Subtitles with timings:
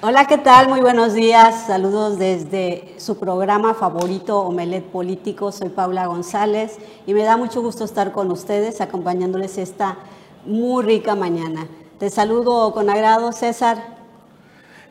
[0.00, 0.68] Hola, ¿qué tal?
[0.68, 1.66] Muy buenos días.
[1.66, 5.50] Saludos desde su programa favorito, Omelet Político.
[5.50, 9.96] Soy Paula González y me da mucho gusto estar con ustedes acompañándoles esta
[10.46, 11.66] muy rica mañana.
[11.98, 13.98] Te saludo con agrado, César.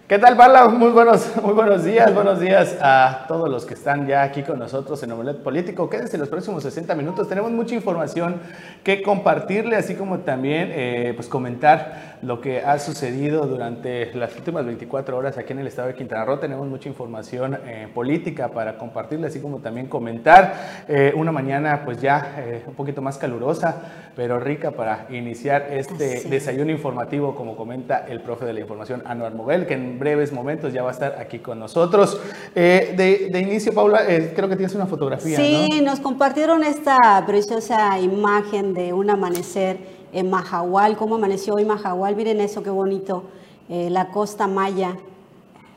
[0.07, 0.70] ¿Qué tal, Paula?
[0.70, 4.57] Muy buenos, muy buenos días, buenos días a todos los que están ya aquí con
[4.57, 5.89] nosotros en Omelet Político.
[5.89, 7.27] Quédense los próximos 60 minutos.
[7.27, 8.39] Tenemos mucha información
[8.85, 14.65] que compartirle, así como también eh, pues comentar lo que ha sucedido durante las últimas
[14.65, 16.39] 24 horas aquí en el estado de Quintana Roo.
[16.39, 22.01] Tenemos mucha información eh, política para compartirle, así como también comentar eh, una mañana pues
[22.01, 22.36] ya
[22.68, 28.46] un poquito más calurosa, pero rica para iniciar este desayuno informativo, como comenta el profe
[28.46, 31.60] de la información, Anuar Moguel, que en breves momentos ya va a estar aquí con
[31.60, 32.19] nosotros.
[32.55, 35.38] Eh, de, inicio, Paula, eh, creo que tienes una fotografía.
[35.38, 39.77] Sí, nos compartieron esta preciosa imagen de un amanecer
[40.14, 40.97] en Mahahual.
[40.97, 42.16] ¿Cómo amaneció hoy Mahahual?
[42.16, 43.23] Miren eso, qué bonito.
[43.70, 44.97] Eh, la costa maya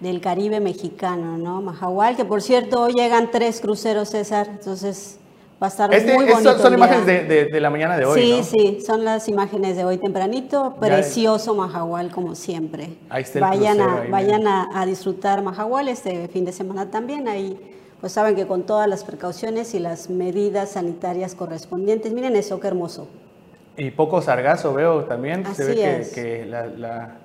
[0.00, 1.60] del Caribe mexicano, ¿no?
[1.60, 5.20] Mahahual, que por cierto hoy llegan tres cruceros, César, entonces
[5.62, 6.58] Va a estar este, muy bonito.
[6.58, 8.18] Son, imágenes de, la mañana de hoy.
[8.18, 10.76] Sí, sí, son las imágenes de hoy tempranito.
[10.80, 12.96] Precioso Mahahual, como siempre.
[13.10, 17.28] Ahí está el vayan a, vayan a, disfrutar Mahahual este fin de semana también.
[17.28, 17.58] Ahí,
[18.00, 22.10] pues saben que con todas las precauciones y las medidas sanitarias correspondientes.
[22.14, 23.06] Miren eso, qué hermoso.
[23.80, 25.46] Y poco sargazo veo también.
[25.54, 27.19] Se ve que, que la, la,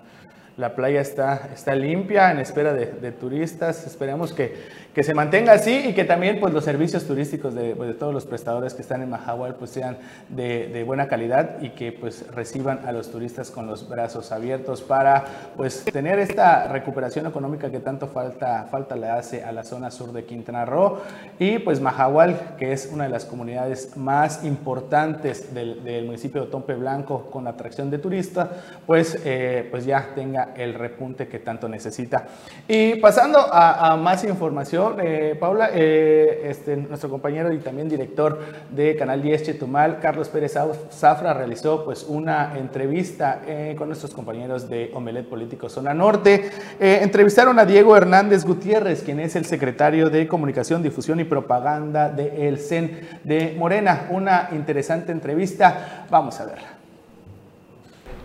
[0.75, 3.85] playa está, está limpia en espera de, turistas.
[3.85, 4.53] Esperemos que
[4.95, 8.25] que se mantenga así y que también pues, los servicios turísticos de, pues, todos los
[8.25, 9.97] prestadores que están en Mahahual pues, sean
[10.29, 15.25] de, buena calidad y que pues, reciban a los turistas con los brazos abiertos para
[15.57, 20.13] pues, tener esta recuperación económica que tanto falta, falta le hace a la zona sur
[20.13, 21.01] de Quintana Roo.
[21.39, 26.73] Y pues Mahahual, que es una de las comunidades más importantes del, municipio de Tompe
[26.73, 28.47] Blanco con atracción de turistas,
[28.85, 32.25] pues, eh, pues ya tenga el repunte que tanto necesita.
[32.67, 38.39] Y pasando a, más información, eh, Paula, eh, este, nuestro compañero y también director
[38.69, 40.55] de Canal 10 Chetumal, Carlos Pérez
[40.91, 46.51] Zafra, realizó pues una entrevista eh, con nuestros compañeros de Omelet Político Zona Norte.
[46.79, 52.47] entrevistaron a Diego Hernández Gutiérrez, quien es el secretario de Comunicación, Difusión y Propaganda de
[52.47, 54.07] El CEN de Morena.
[54.09, 56.05] Una interesante entrevista.
[56.09, 56.74] Vamos a verla.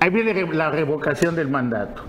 [0.02, 2.04] Ahí viene la revocación del mandato.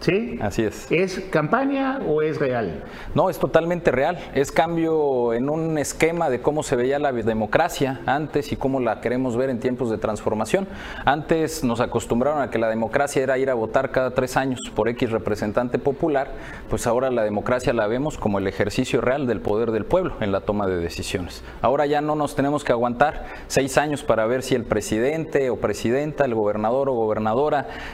[0.00, 0.38] ¿Sí?
[0.40, 0.90] Así es.
[0.90, 2.82] ¿Es campaña o es real?
[3.14, 4.18] No, es totalmente real.
[4.34, 9.02] Es cambio en un esquema de cómo se veía la democracia antes y cómo la
[9.02, 10.66] queremos ver en tiempos de transformación.
[11.04, 14.88] Antes nos acostumbraron a que la democracia era ir a votar cada tres años por
[14.88, 16.28] X representante popular,
[16.70, 20.32] pues ahora la democracia la vemos como el ejercicio real del poder del pueblo en
[20.32, 21.44] la toma de decisiones.
[21.60, 25.56] Ahora ya no nos tenemos que aguantar seis años para ver si el presidente o
[25.56, 27.33] presidenta, el gobernador o gobernador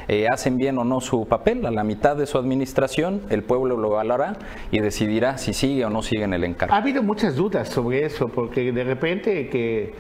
[0.09, 1.67] eh, hacen bien o no su papel.
[1.67, 4.37] A la mitad de su administración, el pueblo lo evaluará
[4.71, 6.75] y decidirá si sigue o no sigue en el encargo.
[6.75, 9.95] Ha habido muchas dudas sobre eso, porque de repente que,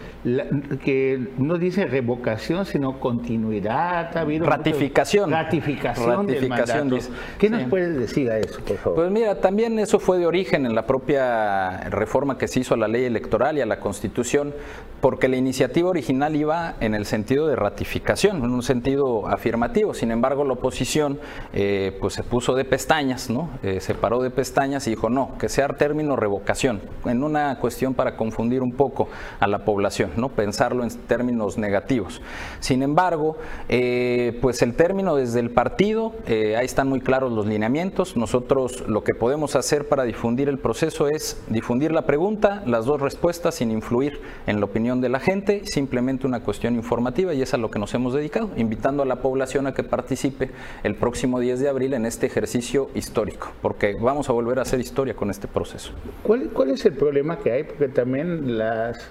[0.84, 4.16] que no dice revocación, sino continuidad.
[4.16, 5.30] Ha habido ratificación.
[5.30, 6.28] ratificación.
[6.28, 6.98] Ratificación.
[7.38, 8.96] ¿Qué nos puedes decir a eso, por favor?
[8.96, 12.76] Pues mira, también eso fue de origen en la propia reforma que se hizo a
[12.76, 14.54] la ley electoral y a la constitución,
[15.00, 19.94] porque la iniciativa original iba en el sentido de ratificación, en un sentido afirmativo.
[19.94, 21.18] Sin embargo, la oposición
[21.52, 23.50] eh, pues se puso de pestañas, ¿no?
[23.62, 27.94] Eh, se paró de pestañas y dijo no, que sea término revocación, en una cuestión
[27.94, 29.08] para confundir un poco
[29.38, 32.20] a la población, no pensarlo en términos negativos.
[32.60, 33.36] Sin embargo,
[33.68, 38.16] eh, pues el término desde el partido, ahí están muy claros los lineamientos.
[38.16, 43.00] Nosotros lo que podemos hacer para difundir el proceso es difundir la pregunta, las dos
[43.00, 47.54] respuestas sin influir en la opinión de la gente, simplemente una cuestión informativa y es
[47.54, 50.50] a lo que nos hemos dedicado, invitando a la población a que participe
[50.82, 54.80] el próximo 10 de abril en este ejercicio histórico, porque vamos a volver a hacer
[54.80, 55.92] historia con este proceso.
[56.22, 57.64] ¿Cuál, cuál es el problema que hay?
[57.64, 59.10] Porque también las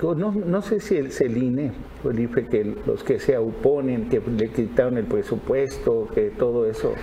[0.00, 1.10] no, no sé si el
[2.02, 6.94] Que los que se oponen, que le quitaron el presupuesto, que todo eso.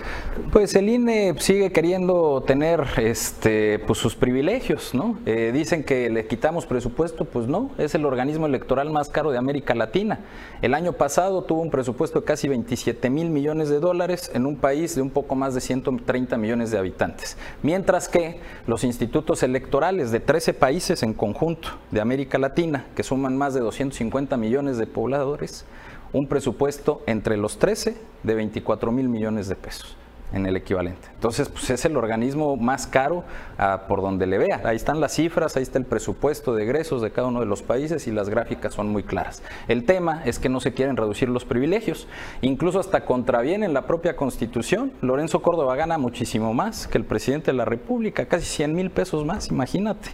[0.52, 5.18] Pues el INE sigue queriendo tener este, pues sus privilegios, ¿no?
[5.24, 9.38] Eh, dicen que le quitamos presupuesto, pues no, es el organismo electoral más caro de
[9.38, 10.20] América Latina.
[10.62, 14.56] El año pasado tuvo un presupuesto de casi 27 mil millones de dólares en un
[14.56, 17.38] país de un poco más de 130 millones de habitantes.
[17.62, 23.36] Mientras que los institutos electorales de 13 países en conjunto de América Latina, que suman
[23.36, 25.64] más de 250 millones de pobladores,
[26.12, 29.96] un presupuesto entre los 13 de 24 mil millones de pesos.
[30.32, 31.08] en el equivalente.
[31.12, 33.24] Entonces, pues es el organismo más caro
[33.58, 34.60] ah, por donde le vea.
[34.62, 37.62] Ahí están las cifras, ahí está el presupuesto de egresos de cada uno de los
[37.62, 39.42] países y las gráficas son muy claras.
[39.66, 42.06] El tema es que no se quieren reducir los privilegios,
[42.42, 44.92] incluso hasta contravienen la propia constitución.
[45.00, 49.24] Lorenzo Córdoba gana muchísimo más que el presidente de la República, casi 100 mil pesos
[49.24, 50.10] más, imagínate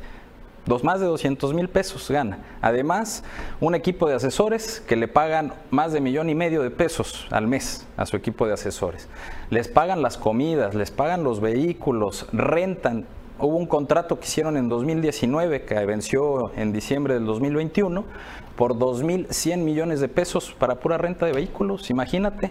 [0.66, 2.38] dos, más de 200 mil pesos gana.
[2.60, 3.24] Además,
[3.60, 7.46] un equipo de asesores que le pagan más de millón y medio de pesos al
[7.46, 9.08] mes a su equipo de asesores.
[9.50, 13.06] Les pagan las comidas, les pagan los vehículos, rentan.
[13.38, 18.04] Hubo un contrato que hicieron en 2019 que venció en diciembre del 2021
[18.56, 22.50] por 2.100 millones de pesos para pura renta de vehículos, imagínate.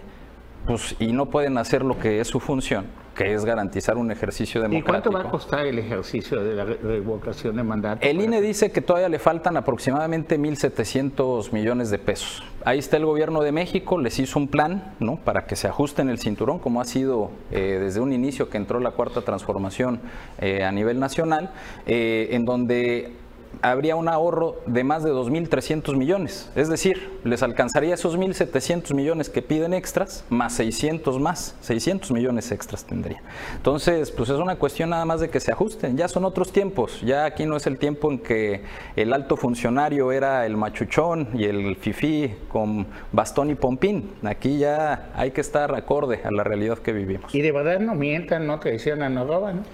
[0.66, 4.60] Pues, y no pueden hacer lo que es su función que es garantizar un ejercicio
[4.60, 4.88] democrático.
[4.88, 8.06] ¿Y cuánto va a costar el ejercicio de la revocación de mandato?
[8.06, 12.42] El INE dice que todavía le faltan aproximadamente 1.700 millones de pesos.
[12.64, 15.16] Ahí está el gobierno de México, les hizo un plan ¿no?
[15.16, 18.80] para que se ajusten el cinturón, como ha sido eh, desde un inicio que entró
[18.80, 20.00] la cuarta transformación
[20.38, 21.52] eh, a nivel nacional,
[21.86, 23.12] eh, en donde
[23.62, 26.50] habría un ahorro de más de 2.300 millones.
[26.54, 32.52] Es decir, les alcanzaría esos 1.700 millones que piden extras, más 600 más, 600 millones
[32.52, 33.22] extras tendría.
[33.56, 35.96] Entonces, pues es una cuestión nada más de que se ajusten.
[35.96, 37.00] Ya son otros tiempos.
[37.02, 38.62] Ya aquí no es el tiempo en que
[38.96, 44.12] el alto funcionario era el machuchón y el fifí con bastón y pompín.
[44.24, 47.34] Aquí ya hay que estar acorde a la realidad que vivimos.
[47.34, 49.64] Y de verdad no mientan, no traicionan, no roban.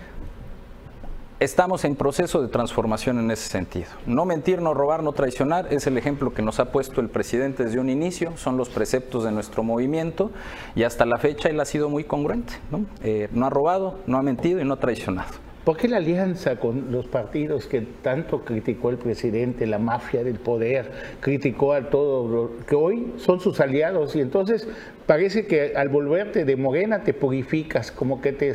[1.42, 3.88] Estamos en proceso de transformación en ese sentido.
[4.06, 7.64] No mentir, no robar, no traicionar es el ejemplo que nos ha puesto el presidente
[7.64, 10.30] desde un inicio, son los preceptos de nuestro movimiento
[10.76, 12.52] y hasta la fecha él ha sido muy congruente.
[12.70, 15.32] No, eh, ha robado, no ha mentido y no ha traicionado.
[15.64, 20.40] ¿Por qué la alianza con los partidos que tanto criticó el presidente, la mafia del
[20.40, 20.90] poder,
[21.20, 24.68] criticó a todo, que hoy son sus aliados y entonces
[25.06, 28.54] parece que al volverte de morena te purificas, como que te,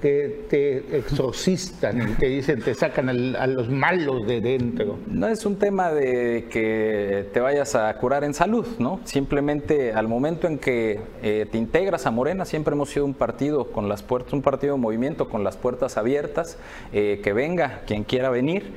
[0.00, 4.98] te, exorcistan te dicen, te sacan a los malos de dentro?
[5.06, 9.00] No es un tema de que te vayas a curar en salud, ¿no?
[9.04, 13.70] Simplemente al momento en que eh, te integras a Morena, siempre hemos sido un partido
[13.70, 16.58] con las puertas, un partido de movimiento con las puertas abiertas
[16.92, 18.72] eh, que venga quien quiera venir.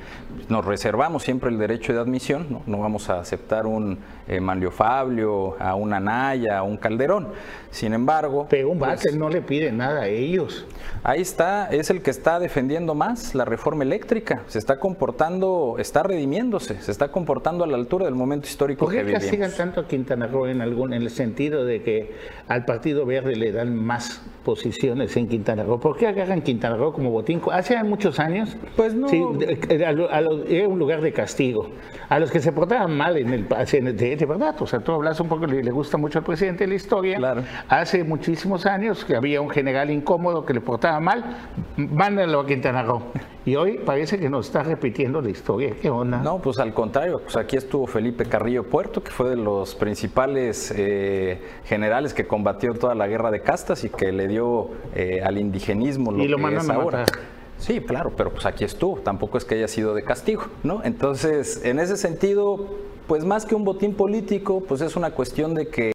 [0.48, 5.56] Nos reservamos siempre el derecho de admisión, no, vamos a aceptar un eh, Manlio Fabio,
[5.58, 7.28] a una Naya, a un Calderón.
[7.70, 8.46] Sin embargo...
[8.48, 10.66] Pero un pues, no le pide nada a ellos.
[11.02, 14.42] Ahí está, es el que está defendiendo más la reforma eléctrica.
[14.46, 19.02] Se está comportando, está redimiéndose, se está comportando a la altura del momento histórico que
[19.02, 19.12] vivimos.
[19.12, 22.16] ¿Por qué castigan tanto a Quintana Roo en, algún, en el sentido de que
[22.48, 25.78] al Partido Verde le dan más posiciones en Quintana Roo?
[25.78, 27.40] ¿Por qué agarran Quintana Roo como botín?
[27.52, 29.08] Hace muchos años, pues no.
[29.68, 31.70] era un lugar de castigo.
[32.08, 35.20] A los que se portaban mal en el, de, de verdad, o sea, tú hablas
[35.20, 37.16] un poco, le, le gusta mucho al presidente de la historia.
[37.18, 41.24] Claro hace muchísimos años que había un general incómodo que le portaba mal,
[41.76, 43.02] mándalo a Quintana Roo.
[43.44, 45.74] Y hoy parece que nos está repitiendo la historia.
[45.80, 46.18] ¿Qué onda?
[46.18, 50.74] No, pues al contrario, pues aquí estuvo Felipe Carrillo Puerto, que fue de los principales
[50.76, 55.38] eh, generales que combatió toda la guerra de castas y que le dio eh, al
[55.38, 57.04] indigenismo lo, y lo que es ahora.
[57.58, 60.82] Sí, claro, pero pues aquí estuvo, tampoco es que haya sido de castigo, ¿no?
[60.84, 62.66] Entonces, en ese sentido,
[63.06, 65.92] pues más que un botín político, pues es una cuestión de que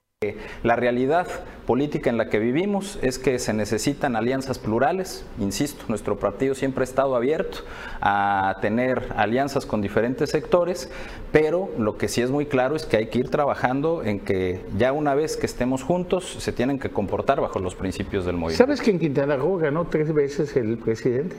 [0.61, 1.27] la realidad
[1.65, 5.25] política en la que vivimos es que se necesitan alianzas plurales.
[5.39, 7.59] Insisto, nuestro partido siempre ha estado abierto
[8.01, 10.91] a tener alianzas con diferentes sectores,
[11.31, 14.61] pero lo que sí es muy claro es que hay que ir trabajando en que
[14.77, 18.63] ya una vez que estemos juntos se tienen que comportar bajo los principios del movimiento.
[18.63, 21.35] ¿Sabes que en Quintana Roo ganó tres veces el presidente?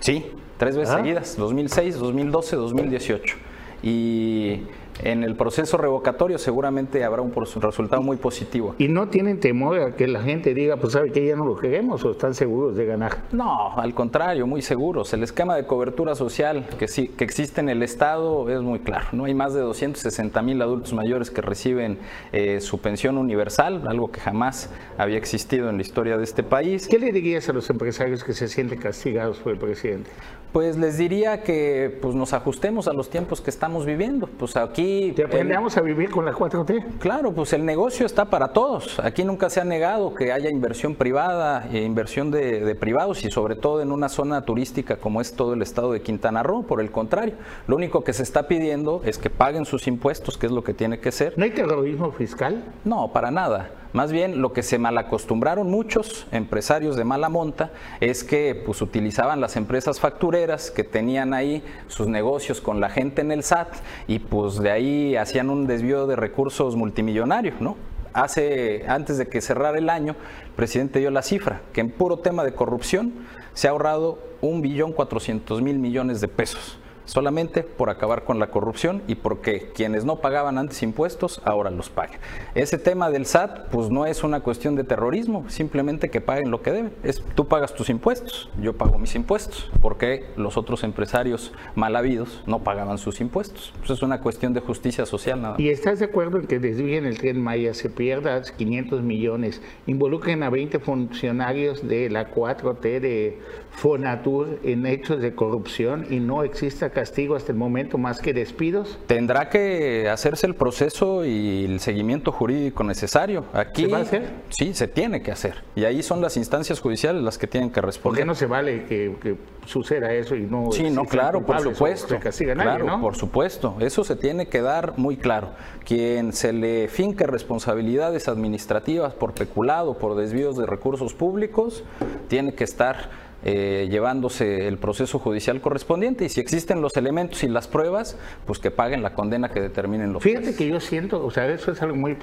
[0.00, 0.98] Sí, tres veces ah.
[0.98, 3.36] seguidas, 2006, 2012, 2018.
[3.82, 4.62] Y
[5.02, 8.74] en el proceso revocatorio seguramente habrá un resultado muy positivo.
[8.78, 11.56] ¿Y no tienen temor a que la gente diga, pues sabe que ya no lo
[11.56, 13.18] queremos o están seguros de ganar?
[13.32, 15.12] No, al contrario, muy seguros.
[15.12, 19.06] El esquema de cobertura social que, sí, que existe en el Estado es muy claro.
[19.12, 21.98] No hay más de 260 mil adultos mayores que reciben
[22.32, 26.88] eh, su pensión universal, algo que jamás había existido en la historia de este país.
[26.88, 30.10] ¿Qué le dirías a los empresarios que se sienten castigados por el presidente?
[30.54, 34.28] Pues les diría que pues, nos ajustemos a los tiempos que estamos viviendo.
[34.28, 35.12] Pues aquí...
[35.16, 36.98] ¿Te aprendamos a vivir con la 4T?
[37.00, 39.00] Claro, pues el negocio está para todos.
[39.00, 43.56] Aquí nunca se ha negado que haya inversión privada e inversión de, privados y sobre
[43.56, 46.62] todo en una zona turística como es todo el estado de Quintana Roo.
[46.62, 47.34] Por el contrario,
[47.66, 50.72] lo único que se está pidiendo es que paguen sus impuestos, que es lo que
[50.72, 51.34] tiene que ser.
[51.36, 52.62] ¿No hay terrorismo fiscal?
[52.84, 53.70] No, para nada.
[53.94, 57.70] Más bien lo que se malacostumbraron muchos empresarios de mala monta
[58.00, 63.20] es que pues utilizaban las empresas factureras que tenían ahí sus negocios con la gente
[63.20, 63.68] en el SAT
[64.08, 67.76] y pues de ahí hacían un desvío de recursos multimillonarios, ¿no?
[68.14, 72.18] hace, antes de que cerrara el año, el presidente dio la cifra, que en puro
[72.18, 73.12] tema de corrupción
[73.52, 78.48] se ha ahorrado un billón cuatrocientos mil millones de pesos solamente por acabar con la
[78.48, 82.18] corrupción y porque quienes no pagaban antes impuestos ahora los paguen.
[82.54, 86.62] Ese tema del SAT pues no es una cuestión de terrorismo, simplemente que paguen lo
[86.62, 86.92] que deben.
[87.02, 92.42] Es, tú pagas tus impuestos, yo pago mis impuestos, porque los otros empresarios mal habidos
[92.46, 93.72] no pagaban sus impuestos.
[93.78, 97.04] Pues es una cuestión de justicia social nada ¿Y estás de acuerdo en que desvíen
[97.06, 103.38] el tren Maya, se pierda 500 millones, involucren a 20 funcionarios de la 4T de
[103.74, 108.98] Fonatur en hechos de corrupción y no exista castigo hasta el momento más que despidos?
[109.06, 113.44] Tendrá que hacerse el proceso y el seguimiento jurídico necesario.
[113.52, 114.30] Aquí, ¿Se va a hacer?
[114.48, 115.56] Sí, se tiene que hacer.
[115.74, 118.20] Y ahí son las instancias judiciales las que tienen que responder.
[118.20, 122.18] ¿Por qué no se vale que, suceda eso y no Sí, no, claro, por supuesto.
[122.54, 123.76] claro, por supuesto.
[123.80, 125.50] Eso se tiene que dar muy claro.
[125.84, 131.82] Quien se le finque responsabilidades administrativas por peculado, por desvíos de recursos públicos,
[132.28, 137.48] tiene que estar eh, llevándose el proceso judicial correspondiente y si existen los elementos y
[137.48, 141.30] las pruebas, pues que paguen la condena que determinen los Fíjate que yo siento, o
[141.30, 142.16] sea, eso es algo muy,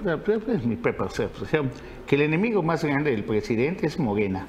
[0.47, 1.69] es mi percepción,
[2.07, 4.47] que el enemigo más grande del presidente es Morena.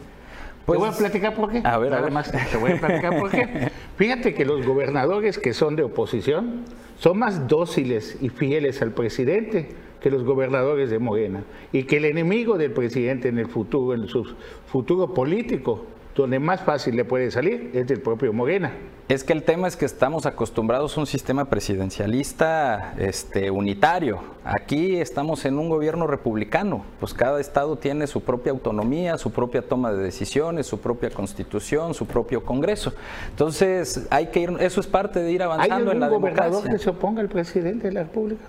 [0.64, 1.60] Pues, te voy a platicar por qué.
[1.62, 3.70] A ver, Además, te voy a platicar por qué.
[3.98, 6.64] Fíjate que los gobernadores que son de oposición
[6.98, 9.68] son más dóciles y fieles al presidente
[10.00, 11.44] que los gobernadores de Morena.
[11.72, 14.24] Y que el enemigo del presidente en el futuro, en su
[14.66, 18.72] futuro político, donde más fácil le puede salir es del propio Morena.
[19.08, 24.20] Es que el tema es que estamos acostumbrados a un sistema presidencialista este, unitario.
[24.44, 29.62] Aquí estamos en un gobierno republicano, pues cada estado tiene su propia autonomía, su propia
[29.62, 32.94] toma de decisiones, su propia constitución, su propio Congreso.
[33.30, 36.50] Entonces, hay que ir, eso es parte de ir avanzando en la democracia.
[36.50, 38.44] gobernador que se oponga al presidente de la República?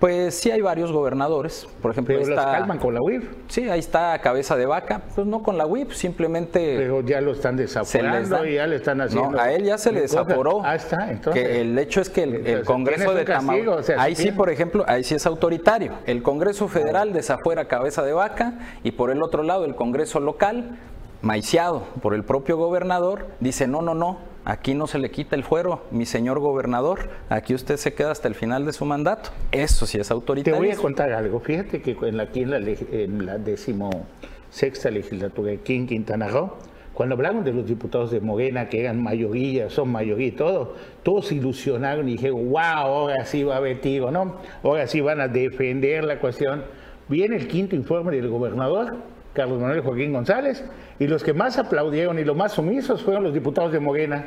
[0.00, 2.14] Pues sí hay varios gobernadores, por ejemplo.
[2.18, 3.24] Pero está, calman con la UIF.
[3.48, 6.76] Sí, ahí está Cabeza de Vaca, pues no con la UIF, simplemente...
[6.76, 9.30] Pero ya lo están desaforando y ya le están haciendo...
[9.30, 10.60] No, a él ya se le desaforó.
[10.62, 11.42] Ah, está, entonces...
[11.42, 13.90] Que el hecho es que el, Congreso de Tamaulipas...
[13.96, 15.92] ahí sí, por ejemplo, ahí sí es autoritario.
[16.04, 20.78] El Congreso Federal desafuera Cabeza de Vaca y por el otro lado el Congreso local,
[21.22, 25.42] maiciado por el propio gobernador, dice no, no, no, Aquí no se le quita el
[25.42, 27.08] fuero, mi señor gobernador.
[27.28, 29.30] Aquí usted se queda hasta el final de su mandato.
[29.50, 30.60] Eso sí es autoritario.
[30.60, 31.40] Te voy a contar algo.
[31.40, 36.58] Fíjate que en la, aquí en la, en la decimosexta legislatura aquí en Quintana Roo,
[36.94, 41.26] cuando hablaron de los diputados de Morena, que eran mayoría, son mayoría y todo, todos
[41.26, 44.36] se ilusionaron y dijeron, wow, ahora sí va a haber tiro, ¿no?
[44.62, 46.62] Ahora sí van a defender la cuestión.
[47.08, 48.98] Viene el quinto informe del gobernador
[49.36, 50.64] Carlos Manuel Joaquín González,
[50.98, 54.24] y los que más aplaudieron y los más sumisos fueron los diputados de Morena.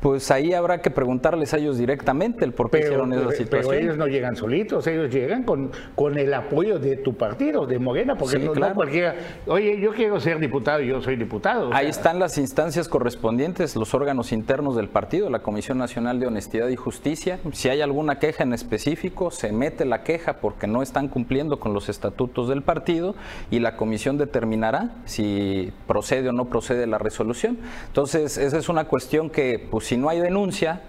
[0.00, 3.70] Pues ahí habrá que preguntarles a ellos directamente el por qué hicieron esa situación.
[3.70, 7.78] Pero ellos no llegan solitos, ellos llegan con, con el apoyo de tu partido, de
[7.78, 9.14] Morena, porque no, cualquiera,
[9.46, 11.70] oye, yo quiero ser diputado y yo soy diputado.
[11.72, 16.68] Ahí están las instancias correspondientes, los órganos internos del partido, la Comisión Nacional de Honestidad
[16.68, 17.40] y Justicia.
[17.52, 21.74] Si hay alguna queja en específico, se mete la queja porque no están cumpliendo con
[21.74, 23.14] los estatutos del partido
[23.50, 27.58] y la comisión determinará si procede o no procede la resolución.
[27.86, 30.82] Entonces, esa es una cuestión que pues, si no hay denuncia,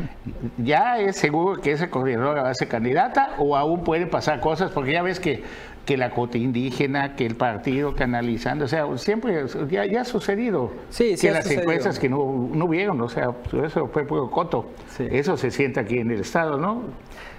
[0.57, 4.71] ¿ya es seguro que esa coordinadora va a ser candidata o aún pueden pasar cosas?
[4.71, 5.45] Porque ya ves que,
[5.85, 10.73] que la cota indígena, que el partido canalizando, o sea, siempre ya, ha sucedido.
[10.89, 11.27] Sí, sí.
[11.27, 14.71] Que las encuestas que no, no vieron, o sea, eso fue puro coto.
[14.99, 16.83] Eso se siente aquí en el Estado, ¿no?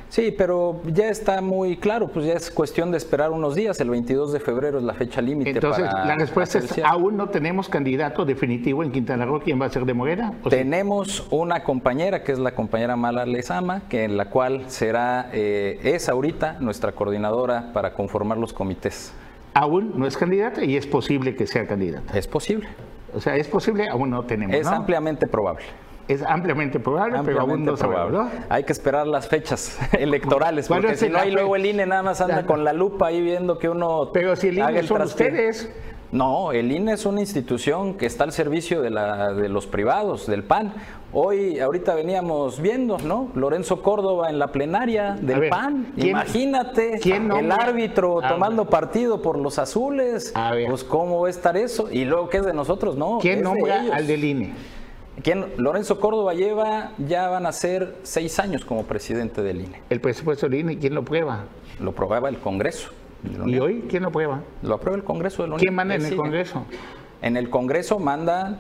[0.09, 3.79] Sí, pero ya está muy claro, pues ya es cuestión de esperar unos días.
[3.81, 5.51] El 22 de febrero es la fecha límite.
[5.51, 9.41] Entonces, la respuesta es: aún no tenemos candidato definitivo en Quintana Roo.
[9.41, 10.33] ¿Quién va a ser de Morena?
[10.50, 15.79] Tenemos una compañera, que es la compañera Mala Lezama, que en la cual será, eh,
[15.83, 19.13] es ahorita nuestra coordinadora para conformar los comités.
[19.53, 22.17] Aún no es candidata y es posible que sea candidata.
[22.17, 22.67] Es posible.
[23.13, 24.55] O sea, es posible, aún no tenemos.
[24.55, 25.63] Es ampliamente probable.
[26.07, 28.19] Es ampliamente probable, pero aún no probable.
[28.50, 32.21] Hay que esperar las fechas electorales, porque si no, hay luego el INE nada más
[32.21, 34.12] anda con la lupa ahí viendo que uno.
[34.13, 35.71] Pero si el INE son ustedes.
[36.12, 40.27] No, el INE es una institución que está al servicio de, la, de los privados,
[40.27, 40.74] del PAN.
[41.12, 43.31] Hoy, ahorita veníamos viendo, ¿no?
[43.35, 45.88] Lorenzo Córdoba en la plenaria del PAN.
[45.97, 50.33] Imagínate el árbitro tomando partido por los azules.
[50.69, 51.89] Pues cómo va a estar eso.
[51.91, 52.95] Y luego, ¿qué es de nosotros?
[52.95, 53.17] No.
[53.21, 54.53] ¿Quién nombra al del INE?
[55.24, 55.45] ¿Quién?
[55.57, 59.81] Lorenzo Córdoba lleva, ya van a ser seis años como presidente del INE.
[59.89, 61.45] El presupuesto del INE, ¿quién lo prueba?
[61.79, 62.91] Lo prueba el Congreso.
[63.45, 64.41] ¿Y hoy quién lo prueba?
[64.62, 66.65] Lo aprueba el Congreso de la ¿Quién manda en el Congreso?
[67.22, 68.60] En el Congreso manda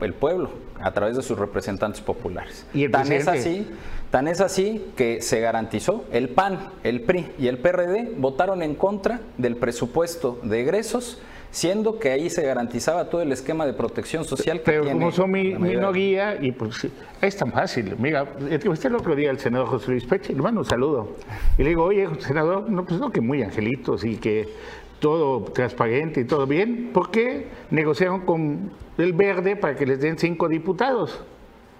[0.00, 0.50] el pueblo
[0.80, 2.64] a través de sus representantes populares.
[2.92, 3.66] tan es así,
[4.10, 8.74] tan es así que se garantizó el PAN, el PRI y el PRD votaron en
[8.74, 11.18] contra del presupuesto de egresos
[11.50, 15.30] siendo que ahí se garantizaba todo el esquema de protección social que Pero como son
[15.30, 16.86] mi, minoría, y pues
[17.20, 17.94] es tan fácil.
[17.98, 21.16] Mira, entrevisté el otro día al senador José Luis Peche, le mando un saludo.
[21.56, 24.48] Y le digo, oye, senador, no, pues no, que muy angelitos y que
[25.00, 30.18] todo transparente y todo bien, ¿por qué negociaron con el verde para que les den
[30.18, 31.20] cinco diputados?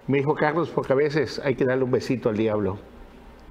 [0.06, 2.78] Me dijo Carlos, porque a veces hay que darle un besito al diablo.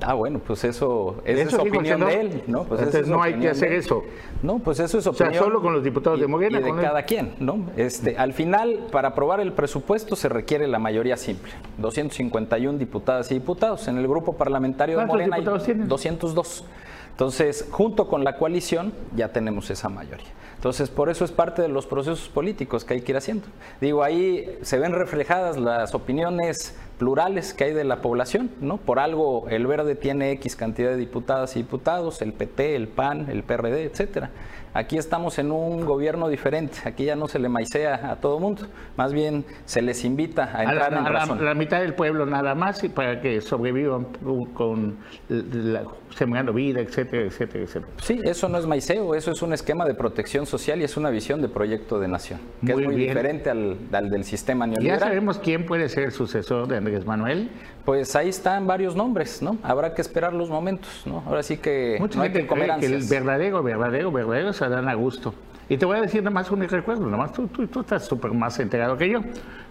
[0.02, 2.66] Ah, bueno, pues eso, es opinión de él, ¿no?
[2.66, 4.04] Pues Entonces no hay que hacer eso.
[4.44, 5.30] No, pues eso es opinión.
[5.30, 6.60] O sea, solo con los diputados de Morena.
[6.60, 7.66] Y de cada quien, ¿no?
[7.76, 11.52] Este, al final, para aprobar el presupuesto se requiere la mayoría simple.
[11.80, 13.88] 251 diputadas y diputados.
[13.88, 16.64] En el grupo parlamentario de Morena hay 202.
[17.12, 20.28] Entonces, junto con la coalición, ya tenemos esa mayoría.
[20.58, 23.48] Entonces, por eso es parte de los procesos políticos que hay que ir haciendo.
[23.82, 28.78] Digo, ahí se ven reflejadas las opiniones plurales que hay de la población, ¿no?
[28.78, 33.30] Por algo el verde tiene X cantidad de diputadas y diputados, el PT, el PAN,
[33.30, 34.32] el PRD, etcétera.
[34.74, 38.68] Aquí estamos en un gobierno diferente, aquí ya no se le maicea a todo mundo,
[38.96, 41.44] más bien se les invita a entrar a la, en razón.
[41.44, 44.06] La, mitad del pueblo nada más y para que sobrevivan
[44.54, 44.98] con
[45.30, 45.84] la,
[46.16, 47.92] sembrando vida, etcétera, etcétera, etcétera.
[48.04, 51.10] Sí, eso no es maiceo, eso es un esquema de protección social y es una
[51.10, 55.00] visión de proyecto de nación, que es muy diferente al, al, del sistema neoliberal.
[55.00, 57.50] ¿Ya sabemos quién puede ser el sucesor de Andrés Manuel?
[57.86, 59.58] Pues ahí están varios nombres, ¿no?
[59.64, 61.24] Habrá que esperar los momentos, ¿no?
[61.26, 65.34] Ahora sí que Mucha hay que comer que el verdadero, verdadero, verdadero es Adán Augusto.
[65.70, 68.06] Y te voy a decir nada más un recuerdo, nada más tú, tú, tú estás
[68.06, 69.20] súper más enterado que yo.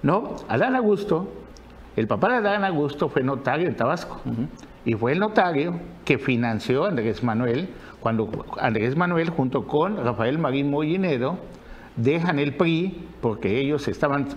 [0.02, 1.28] No, Adán Augusto,
[1.96, 4.20] el papá de Adán Augusto fue notario en Tabasco.
[4.84, 7.70] Y fue el notario que financió a Andrés Manuel,
[8.00, 8.28] cuando
[8.60, 11.38] Andrés Manuel junto con Rafael Marín Mollinero
[11.96, 14.28] dejan el PRI porque ellos estaban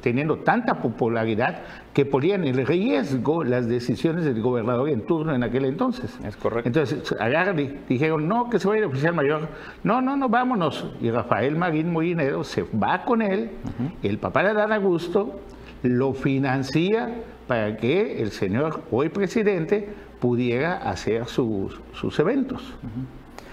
[0.00, 1.62] teniendo tanta popularidad
[1.94, 6.18] que ponían en riesgo las decisiones del gobernador en turno en aquel entonces.
[6.24, 6.68] Es correcto.
[6.68, 9.48] Entonces agarran y dijeron, no, que se vaya el oficial mayor.
[9.84, 10.86] No, no, no, vámonos.
[11.00, 13.50] Y Rafael Marín Molinero se va con él,
[14.02, 15.40] el papá de Dan Augusto
[15.82, 17.08] lo financia
[17.46, 19.88] para que el señor hoy presidente
[20.20, 22.74] pudiera hacer sus, sus eventos.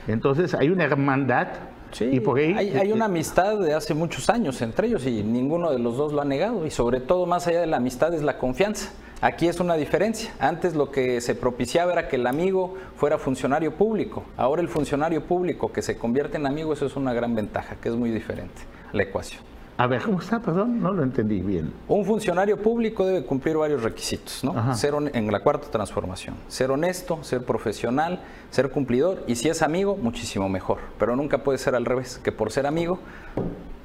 [0.08, 1.48] Entonces hay una hermandad
[1.92, 2.22] Sí,
[2.56, 6.22] hay, una amistad de hace muchos años entre ellos y ninguno de los dos lo
[6.22, 6.66] ha negado.
[6.66, 8.92] Y sobre todo, más allá de la amistad, es la confianza.
[9.22, 10.32] Aquí es una diferencia.
[10.40, 14.24] Antes lo que se propiciaba era que el amigo fuera funcionario público.
[14.38, 17.90] Ahora el funcionario público que se convierte en amigo, eso es una gran ventaja, que
[17.90, 18.62] es muy diferente
[18.94, 19.42] la ecuación.
[19.80, 20.40] A ver, ¿cómo está?
[20.40, 21.72] Perdón, no lo entendí bien.
[21.88, 24.74] Un funcionario público debe cumplir varios requisitos, ¿no?
[24.74, 26.36] Ser en la cuarta transformación.
[26.48, 30.80] Ser honesto, ser profesional, ser cumplidor y si es amigo, muchísimo mejor.
[30.98, 32.98] Pero nunca puede ser al revés, que por ser amigo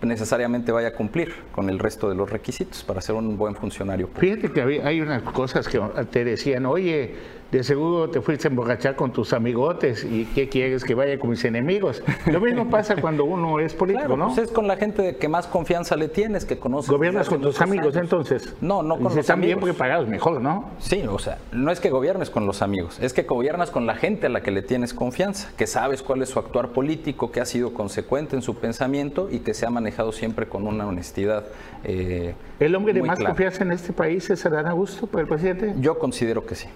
[0.00, 4.08] necesariamente vaya a cumplir con el resto de los requisitos para ser un buen funcionario
[4.08, 4.40] público.
[4.40, 5.78] Fíjate que hay unas cosas que
[6.10, 7.14] te decían, oye,
[7.52, 11.28] de seguro te fuiste a emborrachar con tus amigotes y ¿qué quieres que vaya con
[11.28, 12.02] mis enemigos?
[12.24, 14.28] Lo mismo pasa cuando uno es político, ¿no?
[14.28, 16.90] Pues es con la gente que más confianza le tienes, que conoces.
[16.90, 18.54] ¿Gobiernas con tus amigos entonces?
[18.62, 20.70] No, no con los están bien preparados, mejor, ¿no?
[20.78, 23.96] Sí, o sea, no es que gobiernes con los amigos, es que gobiernas con la
[23.96, 27.42] gente a la que le tienes confianza, que sabes cuál es su actuar político, que
[27.42, 31.44] ha sido consecuente en su pensamiento y que se ha manejado siempre con una honestidad.
[31.84, 35.74] Eh, ¿El hombre de más confianza en este país es Adán Augusto por el presidente?
[35.78, 36.68] Yo considero que sí.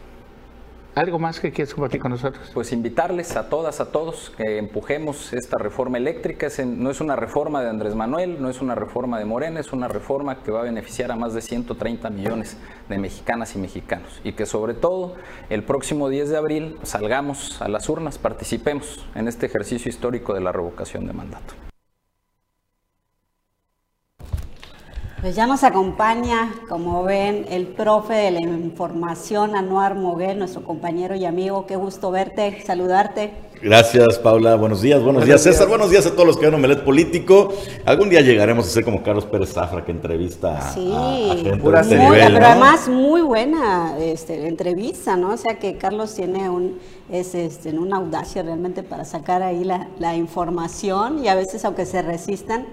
[0.97, 2.51] ¿Algo más que quieras compartir con nosotros?
[2.55, 6.49] Pues invitarles a todas, a todos, que empujemos esta reforma eléctrica.
[6.65, 9.89] no es una reforma de Andrés Manuel, no es una reforma de Morena, es una
[9.89, 12.57] reforma que va a beneficiar a más de 130 millones
[12.89, 14.23] de mexicanas y mexicanos.
[14.25, 15.17] Y que sobre todo
[15.51, 20.41] el próximo 10 de abril salgamos a las urnas, participemos en este ejercicio histórico de
[20.41, 21.66] la revocación de mandato.
[25.27, 31.17] Pues ya nos acompaña, como ven, el profe de la información, Anuar Moguel, nuestro compañero
[31.17, 31.67] y amigo.
[31.67, 33.33] Qué gusto verte, saludarte.
[33.61, 34.55] Gracias, Paula.
[34.55, 35.67] Buenos días, buenos, días, César.
[35.67, 37.53] Buenos días a todos los que ven Omelet Político.
[37.85, 41.99] Algún día llegaremos a ser como Carlos Pérez Zafra, que entrevista a, gente de este
[41.99, 45.33] nivel, Pero además, muy buena este, entrevista, ¿no?
[45.33, 46.79] O sea que Carlos tiene un,
[47.11, 51.85] es, este, una audacia realmente para sacar ahí la, la información y a veces, aunque
[51.85, 52.67] se resistan,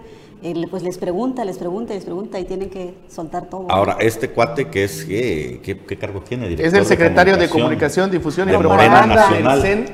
[0.69, 3.71] pues les pregunta, les pregunta, les pregunta y tienen que soltar todo.
[3.71, 6.53] Ahora, este cuate que es, ¿qué, cargo tiene?
[6.53, 9.29] es el secretario de Comunicación, Difusión y Propaganda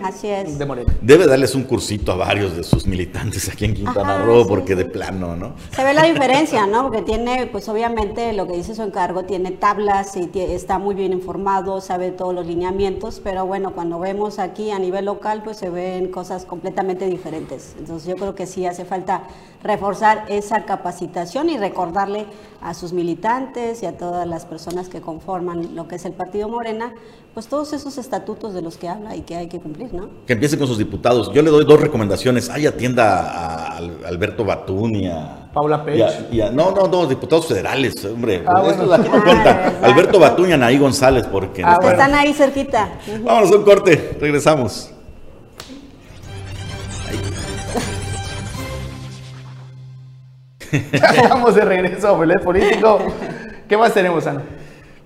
[0.04, 0.58] Así es.
[0.58, 0.94] de Morena.
[1.02, 4.86] Debe darles un cursito a varios de sus militantes aquí en Quintana Roo, porque de
[4.86, 5.54] plano, ¿no?
[5.72, 6.84] Se ve la diferencia, ¿no?
[6.84, 11.14] Porque tiene, pues obviamente lo que dice su encargo, tiene tablas y está muy bien
[11.14, 15.70] informado, sabe todos los lineamientos, pero bueno, cuando vemos aquí a nivel local, pues se
[15.70, 17.76] ven cosas completamente diferentes.
[17.78, 19.24] Entonces yo creo que sí hace falta
[19.64, 22.26] reforzar esa capacitación y recordarle
[22.62, 26.50] a sus militantes y a todas las personas que conforman lo que es el Partido
[26.50, 26.94] Morena,
[27.34, 30.10] pues todos esos estatutos de los que habla y que hay que cumplir, ¿no?
[30.26, 31.32] Que empiece con sus diputados.
[31.32, 32.50] Yo le doy dos recomendaciones.
[32.50, 35.50] Ay, atienda a Alberto Batún y a...
[35.54, 36.32] Paula Pech.
[36.54, 38.44] no, no, no, diputados federales, hombre.
[38.46, 38.94] Ah, bueno.
[38.94, 39.74] aquí no cuenta.
[39.82, 41.64] Ah, Alberto Batún y Anaí González, porque...
[41.64, 42.90] Ah, están ahí cerquita.
[43.24, 44.92] Vámonos a un corte, regresamos.
[51.30, 53.00] Vamos de regreso a Político.
[53.68, 54.44] ¿Qué más tenemos, Ana?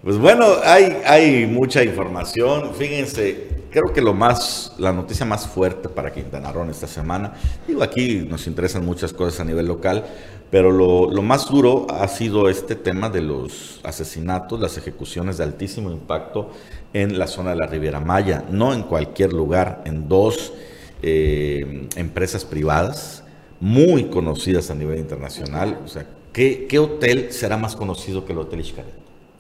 [0.04, 2.74] Pues bueno, hay, hay mucha información.
[2.74, 7.34] Fíjense, creo que lo más, la noticia más fuerte para Quintana Roo esta semana,
[7.68, 10.04] digo, aquí nos interesan muchas cosas a nivel local,
[10.52, 15.46] pero lo, lo, más duro ha sido este tema de los asesinatos, las ejecuciones de
[15.46, 16.52] altísimo impacto
[16.94, 20.54] en la zona de la Riviera Maya, no en cualquier lugar, en dos
[21.02, 23.23] eh, empresas privadas
[23.64, 25.80] muy conocidas a nivel internacional.
[25.86, 28.92] O sea, ¿qué, qué hotel será más conocido que el Hotel Xcaret?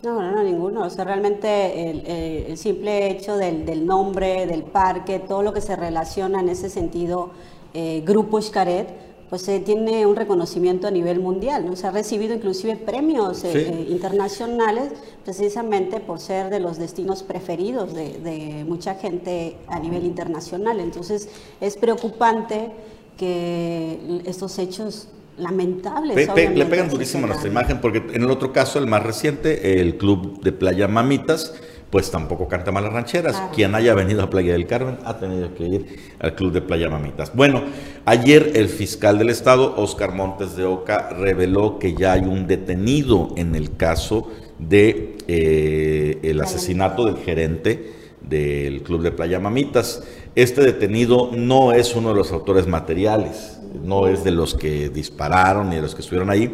[0.02, 0.86] No, no, no, ninguno.
[0.86, 5.76] O sea, realmente el, simple hecho del, del, nombre, del parque, todo lo que se
[5.76, 7.32] relaciona en ese sentido,
[7.74, 8.88] eh, Grupo Xcaret,
[9.30, 11.76] pues eh, tiene un reconocimiento a nivel mundial, ¿no?
[11.76, 14.94] Se ha recibido inclusive premios eh, internacionales
[15.26, 20.80] precisamente por ser de los destinos preferidos de, de mucha gente a nivel internacional.
[20.80, 21.28] Entonces,
[21.60, 22.72] es preocupante
[23.17, 26.15] que estos hechos lamentables.
[26.15, 29.97] le pegan durísimo a nuestra imagen, porque en el otro caso, el más reciente, el
[29.97, 31.54] club de Playa Mamitas,
[31.89, 33.39] pues tampoco canta malas rancheras.
[33.54, 36.89] Quien haya venido a Playa del Carmen ha tenido que ir al club de Playa
[36.89, 37.32] Mamitas.
[37.36, 37.62] Bueno,
[38.06, 43.34] ayer el fiscal del estado, Oscar Montes de Oca, reveló que ya hay un detenido
[43.38, 50.04] en el caso de eh, el asesinato del gerente del club de Playa Mamitas.
[50.36, 55.69] Este detenido no es uno de los autores materiales, no es de los que dispararon
[55.69, 56.52] ni de los que estuvieron ahí,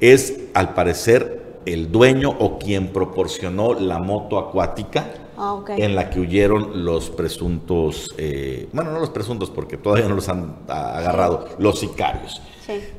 [0.00, 6.20] es al parecer el dueño o quien proporcionó la moto acuática ah, en la que
[6.20, 11.80] huyeron los presuntos, eh, bueno, no los presuntos porque todavía no los han agarrado, los
[11.80, 12.40] sicarios.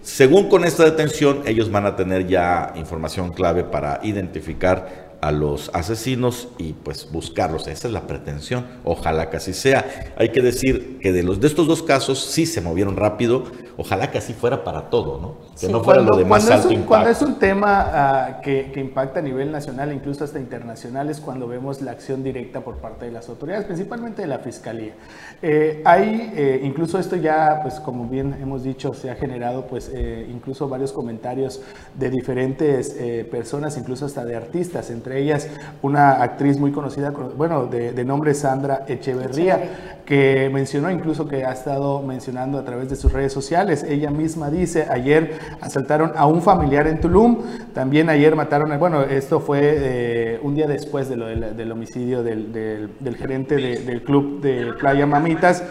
[0.02, 5.70] Según con esta detención, ellos van a tener ya información clave para identificar a los
[5.74, 7.68] asesinos y pues buscarlos.
[7.68, 8.66] Esa es la pretensión.
[8.84, 10.14] Ojalá que así sea.
[10.18, 13.44] Hay que decir que de los de estos dos casos sí se movieron rápido.
[13.78, 15.38] Ojalá que así fuera para todo, ¿no?
[15.60, 19.20] Que no fuera lo de más alto un, Cuando es un tema ah, que, impacta
[19.20, 23.06] a nivel nacional e incluso hasta internacional es cuando vemos la acción directa por parte
[23.06, 24.94] de las autoridades, principalmente de la fiscalía.
[25.42, 29.90] Eh, hay eh, incluso esto ya, pues como bien hemos dicho, se ha generado pues
[29.94, 31.62] eh, incluso varios comentarios
[31.96, 32.96] de diferentes
[33.32, 35.48] personas, incluso hasta de artistas, entre ellas
[35.82, 42.02] una actriz muy conocida, bueno, de, nombre Sandra Echeverría, que mencionó incluso que ha estado
[42.02, 43.84] mencionando a través de sus redes sociales.
[43.84, 47.38] Ella misma dice, ayer asaltaron a un familiar en Tulum,
[47.74, 53.16] también ayer mataron, bueno, esto fue eh, un día después de lo del, homicidio del,
[53.18, 55.64] gerente del club de Playa Mamitas.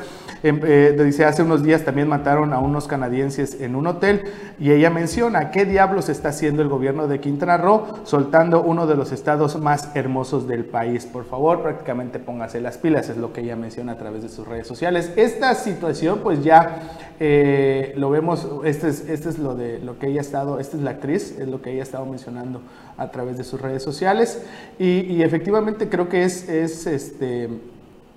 [0.42, 4.22] Em, eh, dice, hace unos días también mataron a unos canadienses en un hotel
[4.61, 8.94] y ella menciona, ¿qué diablos está haciendo el gobierno de Quintana Roo soltando uno de
[8.94, 11.07] los estados más hermosos del país?
[11.07, 14.46] Por favor, prácticamente póngase las pilas, es lo que ella menciona a través de sus
[14.46, 15.12] redes sociales.
[15.16, 16.83] Esta situación pues ya
[17.18, 20.77] eh, lo vemos, este es, este es lo de lo que ella ha estado, esta
[20.77, 22.61] es la actriz, es lo que ella ha estado mencionando
[22.96, 24.42] a través de sus redes sociales
[24.79, 27.48] y, y efectivamente creo que es, es este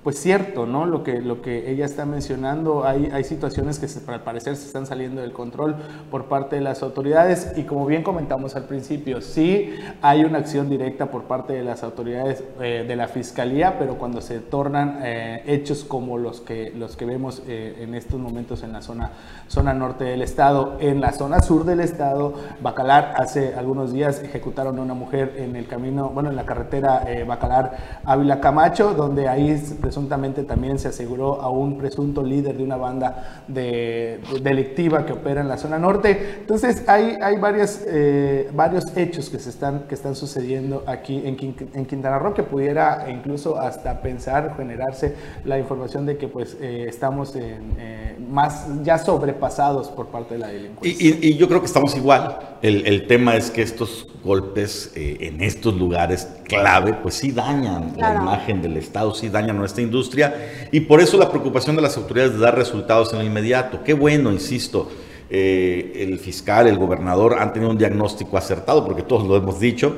[0.04, 0.88] pues cierto, ¿no?
[0.88, 4.66] Lo que, lo que ella está mencionando, hay, hay situaciones que se, al parecer se
[4.66, 5.76] están saliendo del control
[6.10, 10.70] por parte de las autoridades y como bien comentamos al principio, sí hay una acción
[10.70, 15.44] directa por parte de las autoridades eh, de la Fiscalía, pero cuando se tornan eh,
[15.46, 19.12] hechos como los que, los que vemos eh, en estos momentos en la zona,
[19.48, 24.80] zona norte del estado, en la zona sur del estado, Bacalar, hace algunos días ejecutaron
[24.80, 29.52] a una mujer en el camino, bueno, en la carretera Bacalar Ávila Camacho, donde ahí
[29.91, 35.41] presuntamente también se aseguró a un presunto líder de una banda de, delictiva que opera
[35.41, 36.38] en la zona norte.
[36.39, 41.38] Entonces hay, hay varias, eh, varios hechos que, se están, que están sucediendo aquí en,
[41.73, 46.86] en, Quintana Roo que pudiera incluso hasta pensar, generarse la información de que pues eh,
[46.88, 51.17] estamos en, eh, más ya sobrepasados por parte de la delincuencia.
[51.21, 52.39] Y, yo creo que estamos igual.
[52.62, 58.13] El, el tema es que estos golpes en estos lugares clave pues sí dañan la
[58.13, 62.34] imagen del Estado, sí dañan nuestra industria y por eso la preocupación de las autoridades
[62.34, 63.84] de dar resultados en lo inmediato.
[63.84, 64.89] Qué bueno, insisto,
[65.30, 69.96] eh, el fiscal, el gobernador han tenido un diagnóstico acertado, porque todos lo hemos dicho,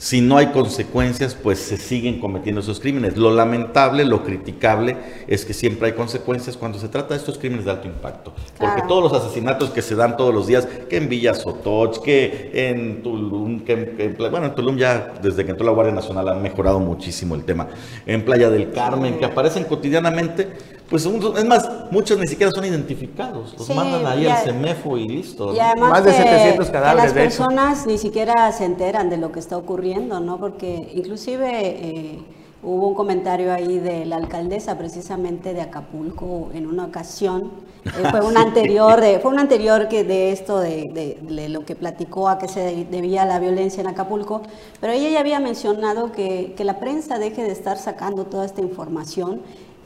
[0.00, 3.18] si no hay consecuencias, pues se siguen cometiendo esos crímenes.
[3.18, 4.96] Lo lamentable, lo criticable
[5.28, 8.32] es que siempre hay consecuencias cuando se trata de estos crímenes de alto impacto.
[8.58, 12.50] Porque todos los asesinatos que se dan todos los días, que en Villa Sotoch, que
[12.54, 16.80] en Tulum, que bueno, en Tulum ya desde que entró la Guardia Nacional han mejorado
[16.80, 17.68] muchísimo el tema,
[18.06, 20.48] en Playa del Carmen, que aparecen cotidianamente,
[20.90, 25.54] pues es más, muchos ni siquiera son identificados, los mandan ahí al CEMEFO y listo.
[25.54, 27.04] Y además más de 700 cadáveres.
[27.04, 30.38] las personas ni siquiera se enteran de lo que está ocurriendo, ¿no?
[30.38, 32.18] Porque inclusive eh,
[32.64, 37.52] hubo un comentario ahí de la alcaldesa precisamente de Acapulco en una ocasión,
[37.84, 41.76] eh, fue un anterior, de, fue un anterior que de esto, de, de, lo que
[41.76, 44.42] platicó a qué se debía la violencia en Acapulco,
[44.80, 48.60] pero ella ya había mencionado que, que la prensa deje de estar sacando toda esta
[48.60, 49.42] información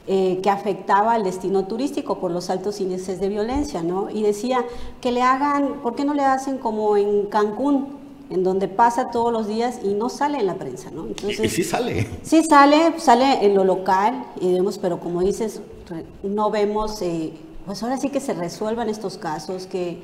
[0.07, 4.11] eh, que afectaba al destino turístico por los altos índices de violencia, ¿no?
[4.11, 4.65] Y decía
[5.01, 8.05] que le hagan, ¿por qué no le hacen como en Cancún?
[8.31, 11.07] en donde pasa todos los días y no sale en la prensa, ¿no?
[11.07, 12.07] Entonces, y, sí sale.
[12.23, 15.61] Sí sale, sale en lo local, y vemos, pero como dices,
[16.23, 17.33] no vemos eh,
[17.67, 20.03] pues ahora sí que se resuelvan estos casos, que,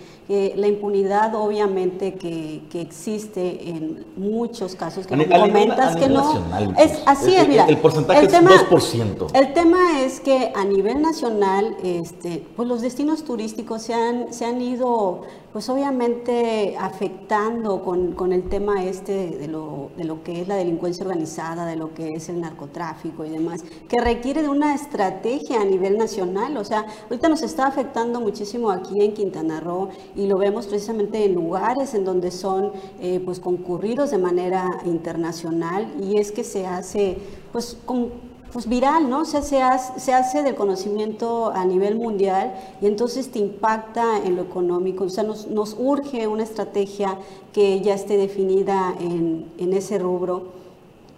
[0.57, 6.43] la impunidad obviamente que, existe en muchos casos que comentas que no
[6.79, 9.27] es así es mira el, porcentaje es 2%.
[9.35, 14.47] El tema es que a nivel nacional este pues los destinos turísticos se han se
[14.47, 20.41] han ido pues obviamente afectando con, con el tema este de lo, de lo que
[20.41, 24.49] es la delincuencia organizada, de lo que es el narcotráfico y demás, que requiere de
[24.49, 26.57] una estrategia a nivel nacional.
[26.57, 31.25] O sea, ahorita nos está afectando muchísimo aquí en Quintana Roo y lo vemos precisamente
[31.25, 36.67] en lugares en donde son eh, pues concurridos de manera internacional y es que se
[36.67, 37.19] hace
[37.53, 39.21] pues con pues viral, ¿no?
[39.21, 44.19] O sea, se hace, se hace del conocimiento a nivel mundial y entonces te impacta
[44.25, 45.05] en lo económico.
[45.05, 47.19] O sea, nos, urge una estrategia
[47.53, 50.61] que ya esté definida en, en ese rubro.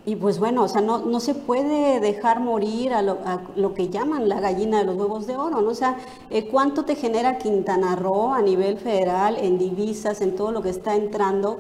[0.05, 3.73] Y pues bueno, o sea, no, no se puede dejar morir a lo, a lo,
[3.73, 5.71] que llaman la gallina de los huevos de oro, ¿no?
[5.71, 5.97] O sea,
[6.29, 10.71] eh, ¿cuánto te genera Quintana Roo a nivel federal en divisas, en todo lo que
[10.71, 11.59] está entrando?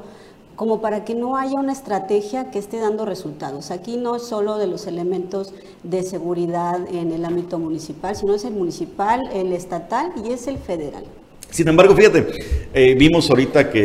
[0.56, 3.70] Como para que no haya una estrategia que esté dando resultados.
[3.70, 8.44] Aquí no es solo de los elementos de seguridad en el ámbito municipal, sino es
[8.44, 11.04] el municipal, el estatal y es el federal.
[11.50, 12.26] Sin embargo, fíjate,
[12.72, 13.80] eh, vimos ahorita que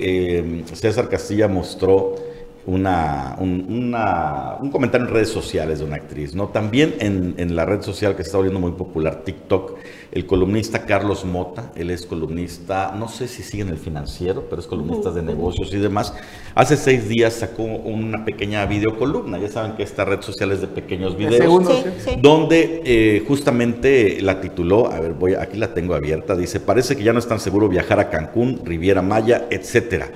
[0.00, 2.29] eh, César Castilla mostró
[2.70, 6.48] una, un, comentario en redes sociales de una actriz, ¿no?
[6.48, 9.76] También en, la red social que se está volviendo muy popular, TikTok,
[10.12, 14.60] el columnista Carlos Mota, él es columnista, no sé si sigue en el financiero, pero
[14.60, 16.14] es columnista de negocios y demás.
[16.54, 20.68] Hace seis días sacó una pequeña videocolumna, ya saben que esta red social es de
[20.68, 21.64] pequeños videos,
[22.20, 27.02] donde eh, justamente la tituló, a ver, voy, aquí la tengo abierta, dice, parece que
[27.02, 30.10] ya no es tan seguro viajar a Cancún, Riviera Maya, etcétera.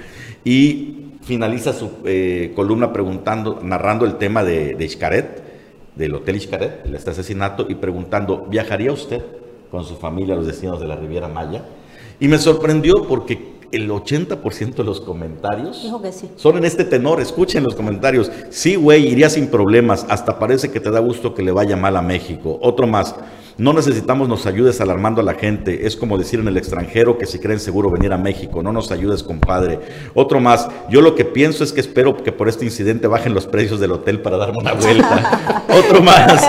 [0.44, 5.42] Y finaliza su eh, columna preguntando, narrando el tema de, de Xcaret,
[5.96, 9.22] del Hotel Xcaret, este asesinato, y preguntando, ¿viajaría usted
[9.70, 11.64] con su familia a los destinos de la Riviera Maya?
[12.20, 15.90] Y me sorprendió porque el 80% de los comentarios
[16.36, 17.20] son en este tenor.
[17.20, 18.30] Escuchen los comentarios.
[18.50, 20.06] Sí, güey, iría sin problemas.
[20.08, 22.58] Hasta parece que te da gusto que le vaya mal a México.
[22.62, 23.16] Otro más.
[23.56, 25.86] No necesitamos nos ayudes alarmando a la gente.
[25.86, 28.64] Es como decir en el extranjero que si creen seguro venir a México.
[28.64, 29.78] No nos ayudes, compadre.
[30.12, 30.68] Otro más.
[30.90, 33.92] Yo lo que pienso es que espero que por este incidente bajen los precios del
[33.92, 35.64] hotel para darme una vuelta.
[35.68, 36.44] Otro más.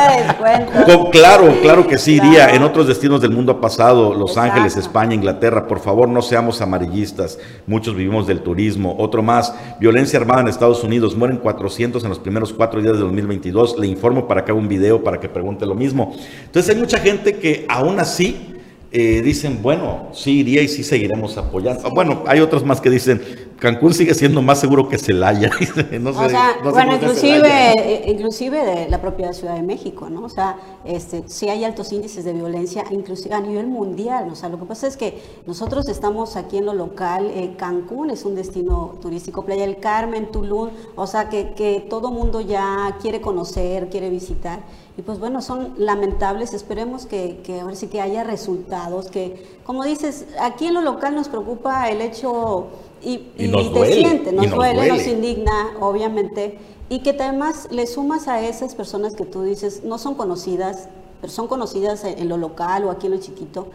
[1.12, 2.50] claro, claro que sí iría.
[2.56, 4.14] En otros destinos del mundo ha pasado.
[4.14, 5.68] Los Ángeles, España, Inglaterra.
[5.68, 7.40] Por favor, no seamos amarillistas.
[7.68, 8.96] Muchos vivimos del turismo.
[9.00, 9.54] Otro más.
[9.80, 11.16] Violencia armada en Estados Unidos.
[11.16, 13.78] Mueren 400 en los primeros cuatro días de 2022.
[13.80, 16.16] Le informo para que haga un video para que pregunte lo mismo.
[16.46, 18.56] Entonces hay mucha gente que aún así
[18.98, 21.90] eh, dicen, bueno, sí iría y sí seguiremos apoyando.
[21.90, 23.22] Bueno, hay otros más que dicen,
[23.60, 25.50] Cancún sigue siendo más seguro que Celaya.
[26.00, 30.24] no sé, o sea, bueno, inclusive, eh, inclusive de la propia Ciudad de México, ¿no?
[30.24, 34.30] O sea, este, sí hay altos índices de violencia, inclusive a nivel mundial.
[34.32, 38.12] O sea, lo que pasa es que nosotros estamos aquí en lo local, eh, Cancún
[38.12, 42.98] es un destino turístico, Playa del Carmen, Tulum, o sea, que, que todo mundo ya
[43.02, 44.60] quiere conocer, quiere visitar.
[44.98, 49.84] Y pues bueno, son lamentables, esperemos que, que ahora sí que haya resultados, que como
[49.84, 52.68] dices, aquí en lo local nos preocupa el hecho
[53.04, 58.28] y, y, nos te siente, nos, duele, nos indigna, obviamente, y que además le sumas
[58.30, 60.88] a esas personas que tú dices no son conocidas,
[61.20, 63.68] pero son conocidas en, lo local o aquí en lo chiquito,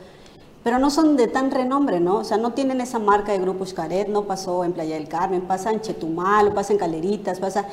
[0.65, 2.17] pero no son de tan renombre, ¿no?
[2.17, 5.43] O sea, no tienen esa marca de Grupo Xcaret, no pasó en Playa del Carmen,
[5.43, 7.67] pasa en Chetumal, pasa en Caleritas, pasa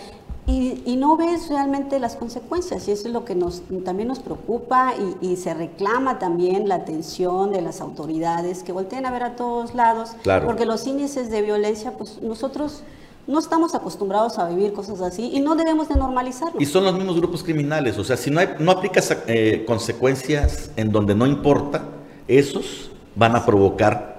[0.48, 4.94] y, no ves realmente las consecuencias y eso es lo que nos, también nos preocupa
[5.22, 9.76] y, se reclama también la atención de las autoridades que volteen a ver a todos
[9.76, 10.12] lados,
[10.46, 12.84] porque los índices de violencia, pues nosotros
[13.28, 16.62] no estamos acostumbrados a vivir cosas así y no debemos de normalizarlo.
[16.62, 20.72] Y son los mismos grupos criminales, o sea, si no, hay, no aplicas eh, consecuencias
[20.78, 21.84] en donde no importa,
[22.28, 24.17] esos van a provocar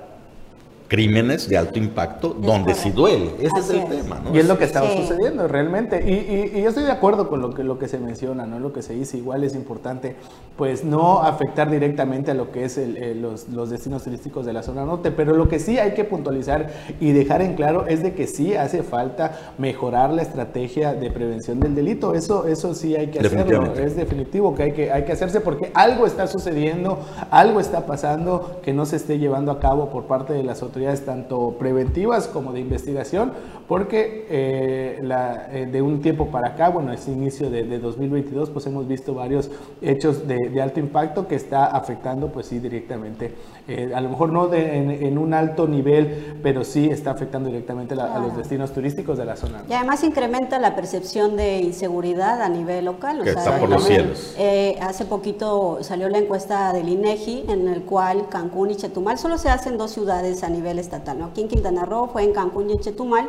[0.88, 3.30] crímenes de alto impacto donde sí duele.
[3.38, 4.20] Ese es el tema.
[4.24, 4.34] ¿no?
[4.34, 6.02] Y es lo que estaba sucediendo realmente.
[6.02, 8.58] Y, yo estoy de acuerdo con lo que, lo que se menciona, ¿no?
[8.58, 9.18] lo que se dice.
[9.18, 10.16] Igual es importante
[10.56, 12.80] pues no afectar directamente a lo que es
[13.16, 15.10] los, los, destinos turísticos de la zona norte.
[15.10, 16.70] Pero lo que sí hay que puntualizar
[17.00, 21.60] y dejar en claro es de que sí hace falta mejorar la estrategia de prevención
[21.60, 22.14] del delito.
[22.14, 23.74] Eso, eso sí hay que hacerlo.
[23.74, 26.98] Es definitivo que hay, que hay que hacerse porque algo está sucediendo,
[27.30, 30.77] algo está pasando que no se esté llevando a cabo por parte de las autoridades
[31.04, 33.32] tanto preventivas como de investigación,
[33.66, 38.88] porque eh, eh, de un tiempo para acá, bueno, ese inicio de, 2022, pues hemos
[38.88, 39.50] visto varios
[39.82, 43.32] hechos de, alto impacto que está afectando, pues sí, directamente,
[43.68, 48.18] eh, a lo mejor no en, un alto nivel, pero sí está afectando directamente a
[48.18, 49.62] los destinos turísticos de la zona.
[49.68, 53.22] Y además incrementa la percepción de inseguridad a nivel local.
[53.22, 54.34] Que está por los cielos.
[54.80, 59.48] hace poquito salió la encuesta del INEGI, en el cual Cancún y Chetumal solo se
[59.48, 61.18] hacen dos ciudades a nivel estatal.
[61.18, 61.26] ¿no?
[61.26, 63.28] Aquí en Quintana Roo, fue en Cancún y en Chetumal.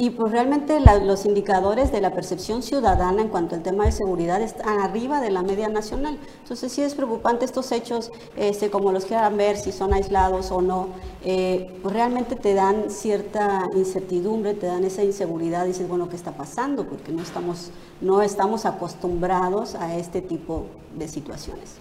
[0.00, 4.40] Y pues realmente los indicadores de la percepción ciudadana en cuanto al tema de seguridad
[4.40, 6.16] están arriba de la media nacional.
[6.42, 10.62] Entonces sí es preocupante estos hechos, este, como los quieran ver, si son aislados o
[10.62, 10.88] no,
[11.22, 16.32] eh, pues realmente te dan cierta incertidumbre, te dan esa inseguridad, dices, bueno, ¿qué está
[16.32, 16.86] pasando?
[16.86, 20.64] Porque no estamos, no estamos acostumbrados a este tipo
[20.96, 21.74] de situaciones.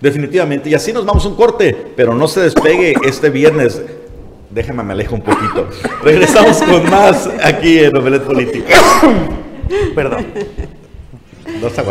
[0.00, 3.82] Definitivamente, y así nos vamos un corte, pero no se despegue este viernes
[4.54, 5.68] Déjame me alejo un poquito.
[6.04, 8.68] Regresamos con más aquí en Omelet Político.
[9.96, 10.26] Perdón.
[11.60, 11.82] No se.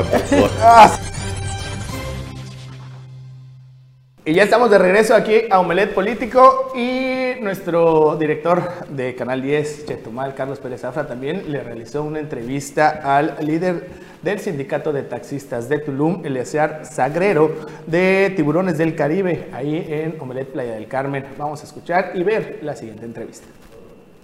[4.26, 9.86] Y ya estamos de regreso aquí a Omelet Político y nuestro director de Canal 10,
[9.86, 13.90] Chetumal, Carlos Pérez Zafra, también le realizó una entrevista al líder
[14.22, 17.54] del Sindicato de Taxistas de Tulum, Eleazar Sagrero,
[17.86, 21.26] de Tiburones del Caribe, ahí en Omelet Playa del Carmen.
[21.38, 23.48] Vamos a escuchar y ver la siguiente entrevista.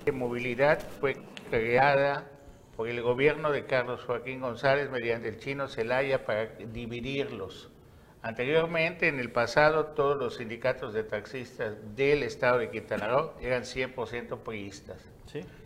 [0.06, 1.18] La movilidad fue
[1.50, 2.24] creada
[2.78, 7.70] por el gobierno de Carlos Joaquín González mediante el chino Celaya para dividirlos
[8.22, 13.64] Anteriormente, en el pasado, todos los sindicatos de taxistas del estado de Quintana Roo eran
[13.64, 14.98] 100% priistas.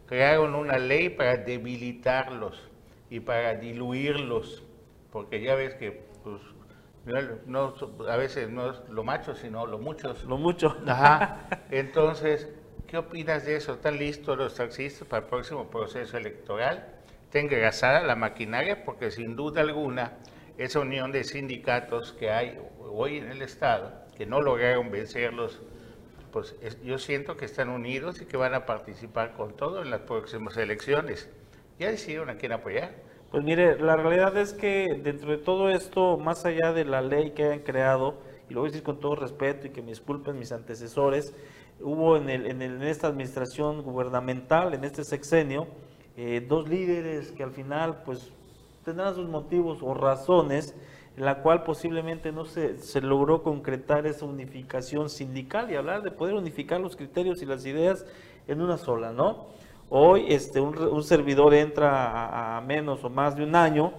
[0.05, 2.69] Crearon una ley para debilitarlos
[3.09, 4.63] y para diluirlos,
[5.11, 6.41] porque ya ves que pues,
[7.47, 7.73] no,
[8.07, 10.23] a veces no es lo macho, sino lo muchos.
[10.25, 10.77] Lo mucho.
[10.85, 11.47] Ajá.
[11.71, 12.49] Entonces,
[12.85, 13.73] ¿qué opinas de eso?
[13.73, 16.87] ¿Están listos los taxistas para el próximo proceso electoral?
[17.23, 18.85] ¿Está engrasada la maquinaria?
[18.85, 20.13] Porque sin duda alguna
[20.57, 25.61] esa unión de sindicatos que hay hoy en el Estado, que no lograron vencerlos,
[26.31, 30.01] pues yo siento que están unidos y que van a participar con todo en las
[30.01, 31.29] próximas elecciones.
[31.79, 32.95] ¿Ya decidieron a quién apoyar?
[33.31, 37.31] Pues mire, la realidad es que dentro de todo esto, más allá de la ley
[37.31, 40.37] que han creado, y lo voy a decir con todo respeto y que me disculpen
[40.37, 41.33] mis antecesores,
[41.79, 45.67] hubo en, el, en, esta administración gubernamental, en este sexenio,
[46.15, 48.31] eh, dos líderes que al final pues
[48.83, 50.75] tendrán sus motivos o razones
[51.15, 56.11] en la cual posiblemente no se, se, logró concretar esa unificación sindical y hablar de
[56.11, 58.05] poder unificar los criterios y las ideas
[58.47, 59.47] en una sola, ¿no?
[59.89, 63.93] Hoy este, un, servidor entra a, menos o más de un año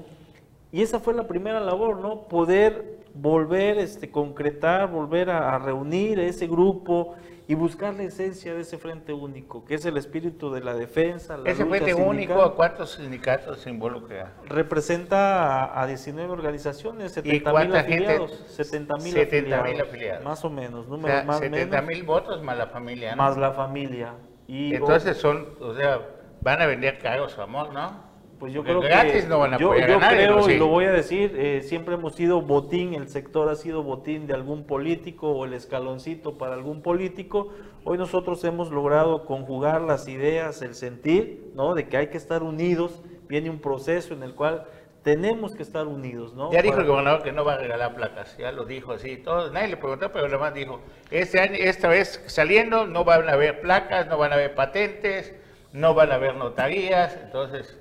[0.74, 2.22] y esa fue la primera labor, ¿no?
[2.22, 7.14] Poder volver, este, concretar, volver a, reunir ese grupo
[7.46, 11.36] y buscar la esencia de ese frente único, que es el espíritu de la defensa.
[11.36, 14.32] La ¿Ese frente único a cuántos sindicatos se involucra?
[14.46, 18.44] Representa a, 19 organizaciones, 70 mil afiliados.
[18.48, 23.14] 70 mil afiliados, Más o menos, números más 70 mil votos más la familia.
[23.14, 24.14] Más la familia.
[24.48, 26.00] Y, Entonces son, o sea,
[26.40, 28.03] van a vender caro su amor, ¿no?
[28.38, 31.62] Pues yo creo que no van a yo, creo y lo voy a decir, eh,
[31.62, 36.36] siempre hemos sido botín, el sector ha sido botín de algún político o el escaloncito
[36.36, 37.50] para algún político.
[37.84, 41.74] Hoy nosotros hemos logrado conjugar las ideas, el sentir, ¿no?
[41.74, 43.02] De que hay que estar unidos.
[43.28, 44.66] Viene un proceso en el cual
[45.02, 46.50] tenemos que estar unidos, ¿no?
[46.50, 49.50] Ya dijo el gobernador que no va a regalar placas, ya lo dijo así, todo,
[49.52, 50.80] nadie le preguntó, pero además dijo,
[51.10, 55.34] este año, esta vez saliendo no van a haber placas, no van a haber patentes,
[55.72, 57.78] no van a haber notarías, entonces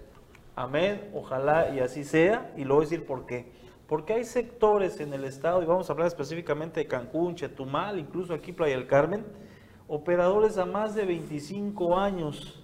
[0.55, 3.51] Amén, ojalá y así sea, y lo voy a decir por qué.
[3.87, 8.35] Porque hay sectores en el estado, y vamos a hablar específicamente de Cancún, Chetumal, incluso
[8.35, 9.25] aquí Playa del Carmen,
[9.87, 12.63] operadores a más de 25 años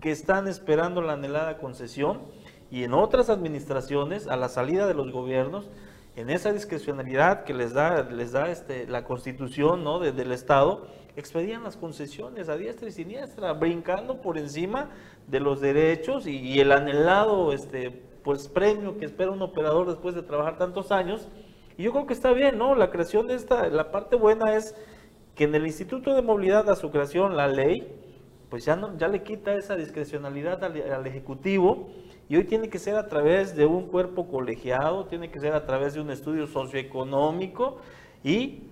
[0.00, 2.20] que están esperando la anhelada concesión,
[2.70, 5.68] y en otras administraciones, a la salida de los gobiernos,
[6.14, 9.98] en esa discrecionalidad que les da, les da este, la constitución ¿no?
[9.98, 14.90] del Estado, expedían las concesiones a diestra y siniestra, brincando por encima
[15.28, 17.90] de los derechos y, el anhelado este,
[18.22, 21.28] pues, premio que espera un operador después de trabajar tantos años.
[21.76, 22.74] Y yo creo que está bien, ¿no?
[22.74, 24.74] La creación de esta, la parte buena es
[25.34, 27.86] que en el Instituto de Movilidad a su creación, la ley,
[28.48, 31.88] pues ya, no, ya le quita esa discrecionalidad al, Ejecutivo
[32.28, 35.66] y hoy tiene que ser a través de un cuerpo colegiado, tiene que ser a
[35.66, 37.78] través de un estudio socioeconómico
[38.24, 38.62] y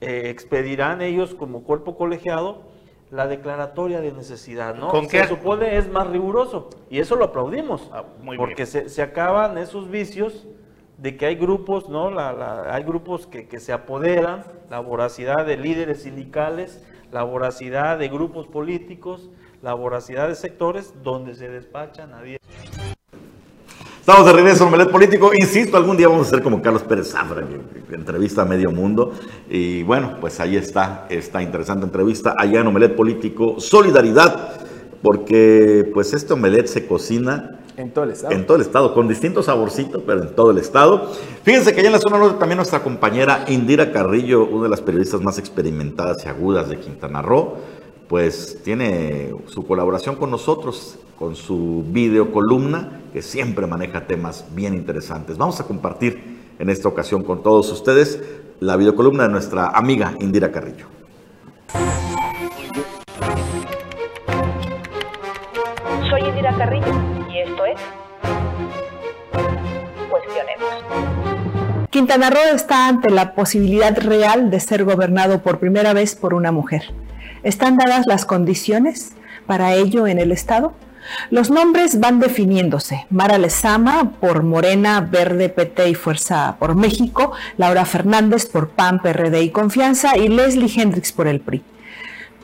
[0.00, 2.71] eh, expedirán ellos como cuerpo colegiado
[3.12, 4.88] la declaratoria de necesidad, ¿no?
[4.88, 8.04] ¿Con se supone es más riguroso y eso lo aplaudimos, ah,
[8.38, 10.46] porque se, se, acaban esos vicios
[10.96, 12.10] de que hay grupos, ¿no?
[12.10, 16.82] La, hay grupos que, que, se apoderan, la voracidad de líderes sindicales,
[17.12, 19.28] la voracidad de grupos políticos,
[19.60, 22.40] la voracidad de sectores donde se despachan a 10.
[24.02, 25.30] Estamos de regreso en Melet Político.
[25.32, 27.46] Insisto, algún día vamos a ser como Carlos Pérez Zafra,
[27.88, 29.12] que entrevista a medio mundo.
[29.48, 33.60] Y bueno, pues ahí está esta interesante entrevista allá en Omelet Político.
[33.60, 34.54] Solidaridad,
[35.02, 38.34] porque pues este omelet se cocina en todo el estado.
[38.34, 41.08] En todo el estado, con distintos saborcitos, pero en todo el estado.
[41.44, 44.80] Fíjense que allá en la zona norte también nuestra compañera Indira Carrillo, una de las
[44.80, 47.54] periodistas más experimentadas y agudas de Quintana Roo,
[48.12, 54.74] pues tiene su colaboración con nosotros, con su video columna, que siempre maneja temas bien
[54.74, 55.38] interesantes.
[55.38, 58.22] Vamos a compartir en esta ocasión con todos ustedes
[58.60, 60.84] la videocolumna de nuestra amiga Indira Carrillo.
[66.10, 66.92] Soy Indira Carrillo
[67.32, 67.80] y esto es
[70.10, 71.88] Cuestionemos.
[71.88, 76.52] Quintana Roo está ante la posibilidad real de ser gobernado por primera vez por una
[76.52, 76.92] mujer.
[77.42, 79.12] ¿Están dadas las condiciones
[79.46, 80.74] para ello en el Estado?
[81.30, 83.06] Los nombres van definiéndose.
[83.10, 89.42] Mara Lezama por Morena, Verde, PT y Fuerza por México, Laura Fernández por PAN, PRD
[89.42, 91.64] y Confianza y Leslie Hendricks por el PRI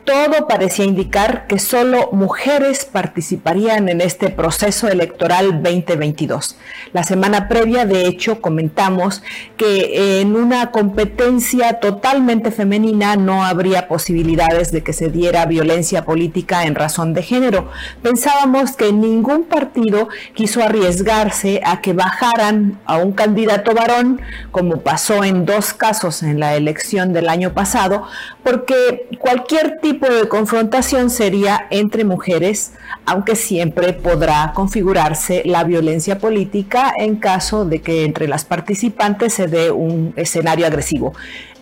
[0.09, 6.57] todo parecía indicar que solo mujeres participarían en este proceso electoral 2022.
[6.95, 9.23] La semana previa, de hecho, comentamos
[9.59, 16.65] que en una competencia totalmente femenina no habría posibilidades de que se diera violencia política
[16.65, 17.71] en razón de género.
[18.01, 25.23] Pensábamos que ningún partido quiso arriesgarse a que bajaran a un candidato varón, como pasó
[25.23, 28.05] en dos casos en la elección del año pasado,
[28.43, 32.73] porque cualquier tipo de confrontación sería entre mujeres,
[33.07, 39.47] aunque siempre podrá configurarse la violencia política en caso de que entre las participantes se
[39.49, 41.15] dé un escenario agresivo.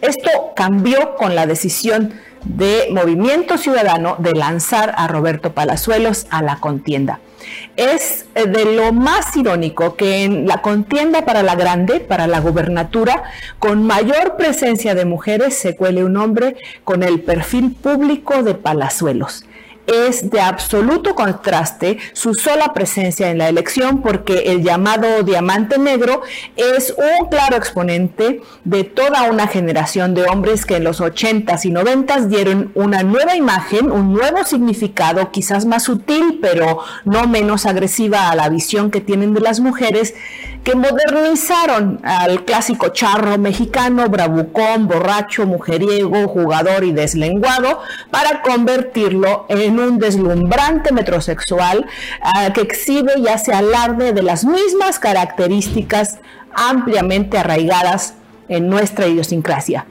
[0.03, 2.13] Esto cambió con la decisión
[2.45, 7.21] de Movimiento Ciudadano de lanzar a Roberto Palazuelos a la contienda.
[7.77, 12.41] Es eh, de lo más irónico que en la contienda para la grande, para la
[12.41, 13.25] gubernatura,
[13.59, 19.45] con mayor presencia de mujeres se cuele un hombre con el perfil público de Palazuelos
[19.87, 26.23] es de absoluto contraste su sola presencia en la elección porque el llamado diamante negro
[26.57, 31.71] es un claro exponente de toda una generación de hombres que en los 80s y
[31.71, 38.31] 90s dieron una nueva imagen, un nuevo significado, quizás más sutil, pero no menos agresiva
[38.31, 40.15] a la visión que tienen de las mujeres,
[40.67, 47.79] que modernizaron al clásico charro mexicano, bravucón, borracho, mujeriego, jugador y deslenguado,
[48.11, 51.87] para convertirlo en un deslumbrante metrosexual
[52.21, 56.19] ah, que exhibe y hace alarde de las mismas características
[56.53, 58.15] ampliamente arraigadas
[58.49, 59.87] en nuestra idiosincrasia.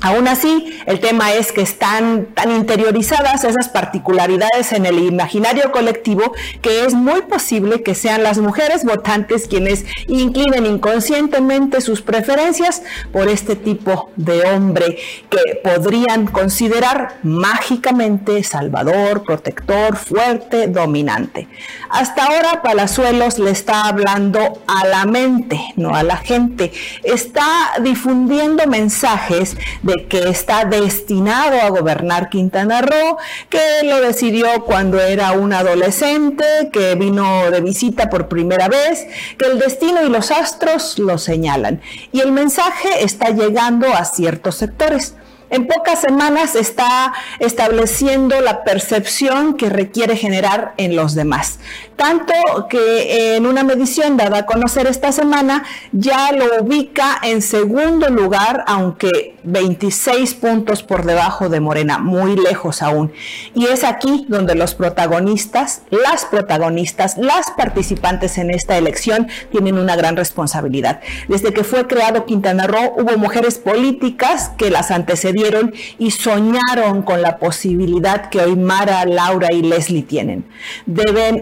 [0.00, 6.32] Aún así, el tema es que están tan interiorizadas esas particularidades en el imaginario colectivo
[6.62, 12.82] que es muy posible que sean las mujeres votantes quienes inclinen inconscientemente sus preferencias
[13.12, 14.98] por este tipo de hombre
[15.30, 21.48] que podrían considerar mágicamente salvador, protector, fuerte, dominante.
[21.90, 26.72] Hasta ahora Palazuelos le está hablando a la mente, no a la gente.
[27.02, 29.56] Está difundiendo mensajes
[29.88, 33.16] de que está destinado a gobernar Quintana Roo,
[33.48, 39.06] que lo decidió cuando era un adolescente, que vino de visita por primera vez,
[39.38, 41.80] que el destino y los astros lo señalan.
[42.12, 45.14] Y el mensaje está llegando a ciertos sectores.
[45.50, 51.58] En pocas semanas está estableciendo la percepción que requiere generar en los demás.
[51.98, 52.32] Tanto
[52.70, 58.62] que en una medición dada a conocer esta semana ya lo ubica en segundo lugar,
[58.68, 63.12] aunque 26 puntos por debajo de Morena, muy lejos aún.
[63.52, 69.96] Y es aquí donde los protagonistas, las protagonistas, las participantes en esta elección tienen una
[69.96, 71.00] gran responsabilidad.
[71.26, 77.22] Desde que fue creado Quintana Roo hubo mujeres políticas que las antecedieron y soñaron con
[77.22, 80.44] la posibilidad que hoy Mara, Laura y Leslie tienen.
[80.86, 81.40] Deben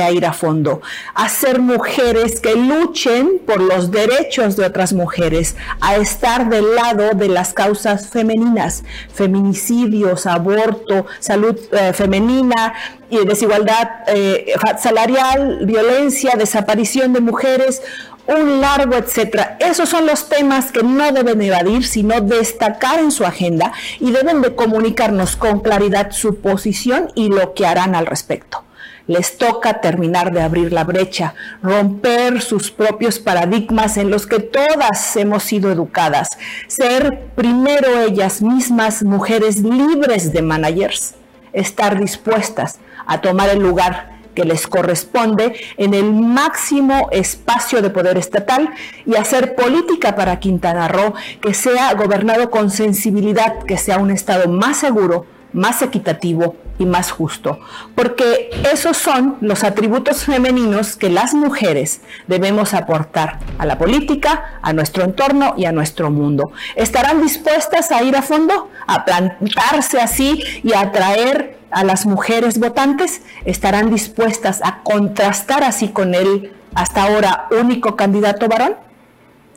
[0.00, 0.82] a ir a fondo,
[1.14, 7.10] a ser mujeres que luchen por los derechos de otras mujeres, a estar del lado
[7.14, 8.82] de las causas femeninas,
[9.14, 12.74] feminicidios, aborto, salud eh, femenina,
[13.08, 17.82] y desigualdad eh, salarial, violencia, desaparición de mujeres,
[18.26, 19.58] un largo etcétera.
[19.60, 24.40] Esos son los temas que no deben evadir, sino destacar en su agenda y deben
[24.40, 28.64] de comunicarnos con claridad su posición y lo que harán al respecto.
[29.06, 35.16] Les toca terminar de abrir la brecha, romper sus propios paradigmas en los que todas
[35.16, 36.28] hemos sido educadas,
[36.68, 41.14] ser primero ellas mismas mujeres libres de managers,
[41.52, 48.16] estar dispuestas a tomar el lugar que les corresponde en el máximo espacio de poder
[48.18, 48.70] estatal
[49.04, 54.48] y hacer política para Quintana Roo que sea gobernado con sensibilidad, que sea un Estado
[54.48, 57.60] más seguro, más equitativo y más justo,
[57.94, 64.72] porque esos son los atributos femeninos que las mujeres debemos aportar a la política, a
[64.72, 66.52] nuestro entorno y a nuestro mundo.
[66.76, 72.58] ¿Estarán dispuestas a ir a fondo, a plantarse así y a atraer a las mujeres
[72.58, 73.22] votantes?
[73.44, 78.76] ¿Estarán dispuestas a contrastar así con el hasta ahora único candidato varón?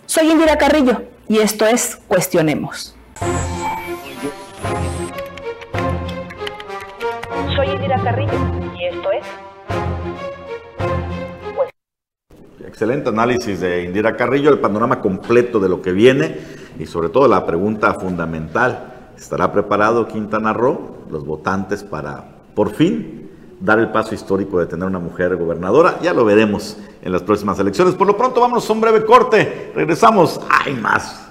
[0.05, 2.95] Soy Indira Carrillo y esto es Cuestionemos.
[7.55, 8.33] Soy Indira Carrillo
[8.77, 9.25] y esto es...
[11.55, 11.69] Pues.
[12.67, 16.37] Excelente análisis de Indira Carrillo, el panorama completo de lo que viene
[16.77, 23.31] y sobre todo la pregunta fundamental, ¿estará preparado Quintana Roo, los votantes para por fin
[23.61, 25.99] dar el paso histórico de tener una mujer gobernadora?
[26.01, 27.95] Ya lo veremos en las próximas elecciones.
[27.95, 29.71] Por lo pronto, vámonos a un breve corte.
[29.73, 30.41] Regresamos.
[30.49, 31.24] Hay más.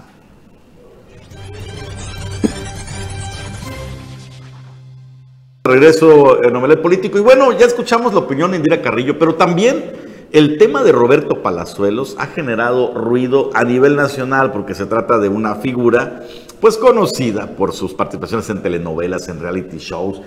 [5.67, 7.17] Regreso en Nomelet Político.
[7.17, 9.93] Y bueno, ya escuchamos la opinión de Indira Carrillo, pero también
[10.31, 15.31] el tema de Roberto Palazuelos ha generado ruido a nivel nacional porque se trata de
[15.31, 16.23] una figura
[16.61, 20.21] pues conocida por sus participaciones en telenovelas, en reality shows.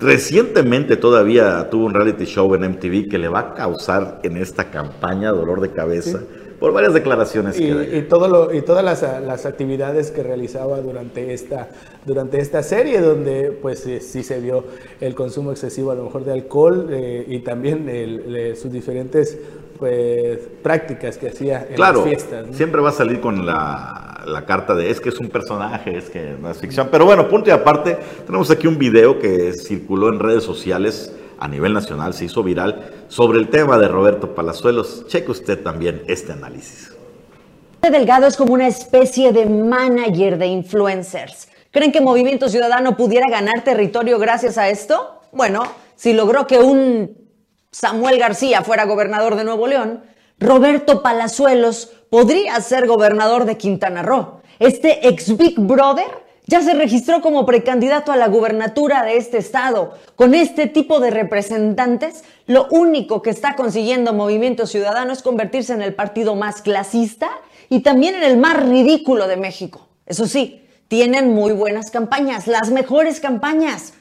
[0.00, 4.70] Recientemente todavía tuvo un reality show en MTV que le va a causar en esta
[4.70, 6.20] campaña dolor de cabeza
[6.60, 11.32] por varias declaraciones y, que y todo lo, y todas las, actividades que realizaba durante
[11.32, 11.70] esta
[12.04, 14.64] durante esta serie donde pues sí, se vio
[15.00, 17.86] el consumo excesivo a lo mejor de alcohol eh, y también
[18.60, 19.38] sus diferentes
[19.78, 22.48] pues prácticas que hacía en las fiestas.
[22.52, 26.10] Siempre va a salir con la, la, carta de es que es un personaje, es
[26.10, 26.88] que no es ficción.
[26.92, 27.96] Pero bueno, punto y aparte,
[28.26, 33.04] tenemos aquí un video que circuló en redes sociales a nivel nacional, se hizo viral,
[33.08, 35.06] sobre el tema de Roberto Palazuelos.
[35.08, 36.92] Cheque usted también este análisis.
[37.80, 41.48] Delgado es como una especie de manager de influencers.
[41.70, 45.20] ¿Creen que Movimiento Ciudadano pudiera ganar territorio gracias a esto?
[45.32, 45.62] Bueno,
[45.96, 47.16] si logró que un
[47.70, 50.02] Samuel García fuera gobernador de Nuevo León,
[50.38, 54.40] Roberto Palazuelos podría ser gobernador de Quintana Roo.
[54.58, 56.10] Este ex Big Brother
[56.50, 59.94] ya se registró como precandidato a la gubernatura de este estado.
[60.16, 65.80] Con este tipo de representantes, lo único que está consiguiendo Movimiento Ciudadano es convertirse en
[65.80, 67.30] el partido más clasista
[67.68, 69.86] y también en el más ridículo de México.
[70.06, 73.92] Eso sí, tienen muy buenas campañas, las mejores campañas.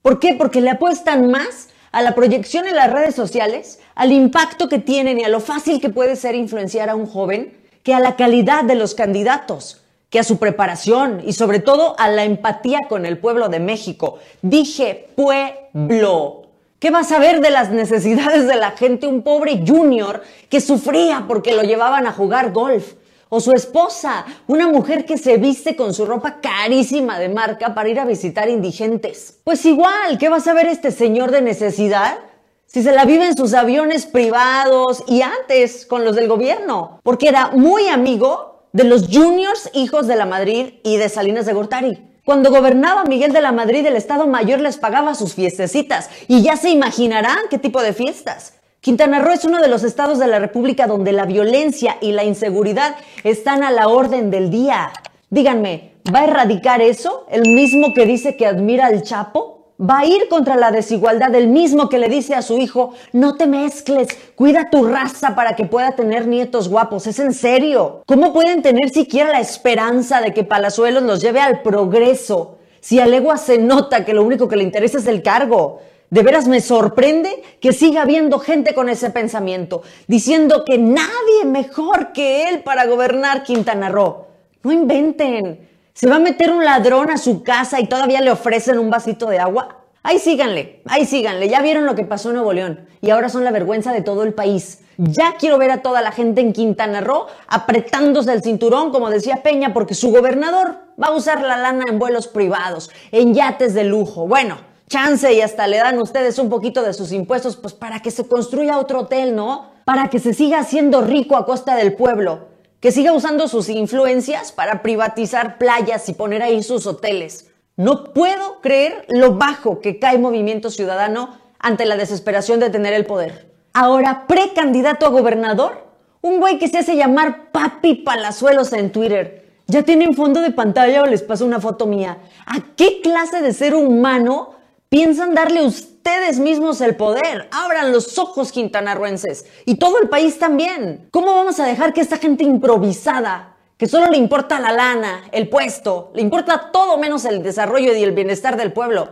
[0.00, 0.32] ¿Por qué?
[0.32, 5.20] Porque le apuestan más a la proyección en las redes sociales, al impacto que tienen
[5.20, 8.64] y a lo fácil que puede ser influenciar a un joven que a la calidad
[8.64, 13.18] de los candidatos, que a su preparación y sobre todo a la empatía con el
[13.18, 14.18] pueblo de México.
[14.42, 16.42] Dije pueblo.
[16.78, 19.06] ¿Qué vas a ver de las necesidades de la gente?
[19.06, 22.94] Un pobre junior que sufría porque lo llevaban a jugar golf.
[23.30, 27.90] O su esposa, una mujer que se viste con su ropa carísima de marca para
[27.90, 29.40] ir a visitar indigentes.
[29.44, 32.20] Pues igual, ¿qué vas a ver este señor de necesidad?
[32.64, 37.28] Si se la vive en sus aviones privados y antes con los del gobierno, porque
[37.28, 41.98] era muy amigo de los juniors hijos de la Madrid y de Salinas de Gortari.
[42.24, 46.56] Cuando gobernaba Miguel de la Madrid, el Estado Mayor les pagaba sus fiestecitas y ya
[46.56, 48.52] se imaginarán qué tipo de fiestas.
[48.80, 52.22] Quintana Roo es uno de los estados de la República donde la violencia y la
[52.22, 54.92] inseguridad están a la orden del día.
[55.28, 57.26] Díganme, ¿va a erradicar eso?
[57.32, 59.57] ¿El mismo que dice que admira al Chapo?
[59.80, 63.36] Va a ir contra la desigualdad del mismo que le dice a su hijo, no
[63.36, 67.06] te mezcles, cuida tu raza para que pueda tener nietos guapos.
[67.06, 68.02] Es en serio.
[68.06, 73.06] ¿Cómo pueden tener siquiera la esperanza de que Palazuelos los lleve al progreso si a
[73.06, 75.80] legua se nota que lo único que le interesa es el cargo?
[76.10, 82.12] De veras me sorprende que siga habiendo gente con ese pensamiento, diciendo que nadie mejor
[82.12, 84.24] que él para gobernar Quintana Roo.
[84.62, 85.68] No inventen.
[85.98, 89.26] ¿Se va a meter un ladrón a su casa y todavía le ofrecen un vasito
[89.26, 89.78] de agua?
[90.04, 91.48] Ahí síganle, ahí síganle.
[91.48, 94.22] Ya vieron lo que pasó en Nuevo León y ahora son la vergüenza de todo
[94.22, 94.82] el país.
[94.96, 99.42] Ya quiero ver a toda la gente en Quintana Roo apretándose el cinturón, como decía
[99.42, 103.82] Peña, porque su gobernador va a usar la lana en vuelos privados, en yates de
[103.82, 104.28] lujo.
[104.28, 104.56] Bueno,
[104.88, 108.28] chance y hasta le dan ustedes un poquito de sus impuestos, pues para que se
[108.28, 109.70] construya otro hotel, ¿no?
[109.84, 114.52] Para que se siga haciendo rico a costa del pueblo que siga usando sus influencias
[114.52, 117.50] para privatizar playas y poner ahí sus hoteles.
[117.76, 123.06] No puedo creer lo bajo que cae Movimiento Ciudadano ante la desesperación de tener el
[123.06, 123.52] poder.
[123.72, 125.86] Ahora, precandidato a gobernador,
[126.20, 129.48] un güey que se hace llamar Papi Palazuelos en Twitter.
[129.66, 132.18] ¿Ya tienen fondo de pantalla o les paso una foto mía?
[132.46, 134.57] ¿A qué clase de ser humano
[134.88, 137.48] piensan darle ustedes mismos el poder.
[137.50, 141.08] Abran los ojos quintanarruenses y todo el país también.
[141.10, 145.48] ¿Cómo vamos a dejar que esta gente improvisada, que solo le importa la lana, el
[145.48, 149.10] puesto, le importa todo menos el desarrollo y el bienestar del pueblo?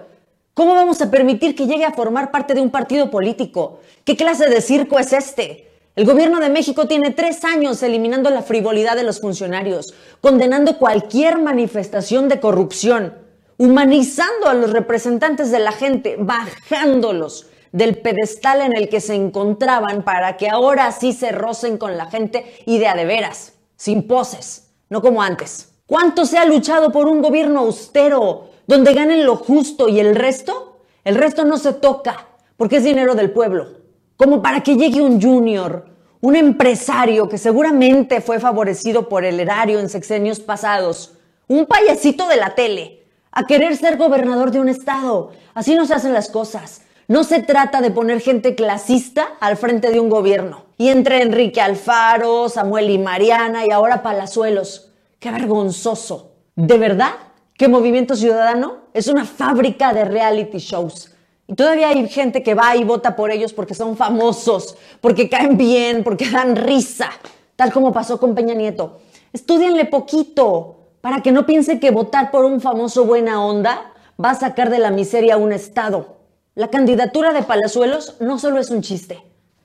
[0.55, 3.81] ¿Cómo vamos a permitir que llegue a formar parte de un partido político?
[4.05, 5.71] ¿Qué clase de circo es este?
[5.95, 11.39] El gobierno de México tiene tres años eliminando la frivolidad de los funcionarios, condenando cualquier
[11.39, 13.26] manifestación de corrupción
[13.59, 20.03] humanizando a los representantes de la gente, bajándolos del pedestal en el que se encontraban
[20.03, 24.07] para que ahora sí se rocen con la gente y de a de veras, sin
[24.07, 25.73] poses, no como antes.
[25.87, 30.81] ¿Cuánto se ha luchado por un gobierno austero donde ganen lo justo y el resto?
[31.05, 32.27] El resto no se toca
[32.57, 33.69] porque es dinero del pueblo.
[34.17, 35.87] Como para que llegue un junior,
[36.21, 41.13] un empresario que seguramente fue favorecido por el erario en sexenios pasados,
[41.47, 43.06] un payasito de la tele,
[43.37, 45.31] a querer ser gobernador de un estado.
[45.53, 46.81] Así no se hacen las cosas.
[47.07, 50.65] No se trata de poner gente clasista al frente de un gobierno.
[50.79, 54.91] Y entre Enrique Alfaro, Samuel y Mariana y ahora Palazuelos.
[55.19, 56.33] ¡Qué vergonzoso!
[56.55, 57.11] ¿De verdad
[57.59, 61.13] que Movimiento Ciudadano es una fábrica de reality shows?
[61.47, 65.59] Y todavía hay gente que va y vota por ellos porque son famosos, porque caen
[65.59, 67.11] bien, porque dan risa,
[67.55, 69.01] tal como pasó con Peña Nieto.
[69.35, 70.76] Estudienle poquito,
[71.07, 74.81] para que no piense que votar por un famoso buena onda va a sacar de
[74.81, 76.17] la miseria a un Estado.
[76.57, 79.23] La candidatura de Palazuelos no solo es un chiste,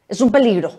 [0.07, 0.71] es un peligro.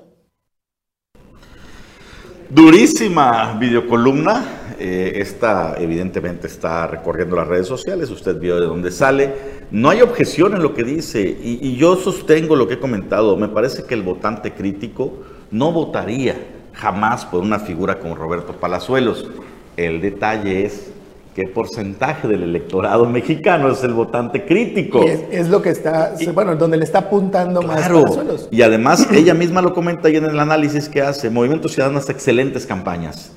[2.48, 4.44] Durísima videocolumna.
[4.78, 8.08] Eh, esta evidentemente está recorriendo las redes sociales.
[8.10, 9.34] Usted vio de dónde sale.
[9.72, 11.22] No hay objeción en lo que dice.
[11.22, 13.36] Y, y yo sostengo lo que he comentado.
[13.36, 16.36] Me parece que el votante crítico no votaría
[16.72, 19.28] jamás por una figura como Roberto Palazuelos.
[19.76, 20.92] El detalle es
[21.34, 25.02] qué porcentaje del electorado mexicano es el votante crítico.
[25.02, 28.48] es, lo que está, bueno, donde le está apuntando más Palazuelos.
[28.50, 31.30] Y además, ella misma lo comenta ahí en el análisis que hace.
[31.30, 33.32] Movimiento Ciudadano hace excelentes campañas.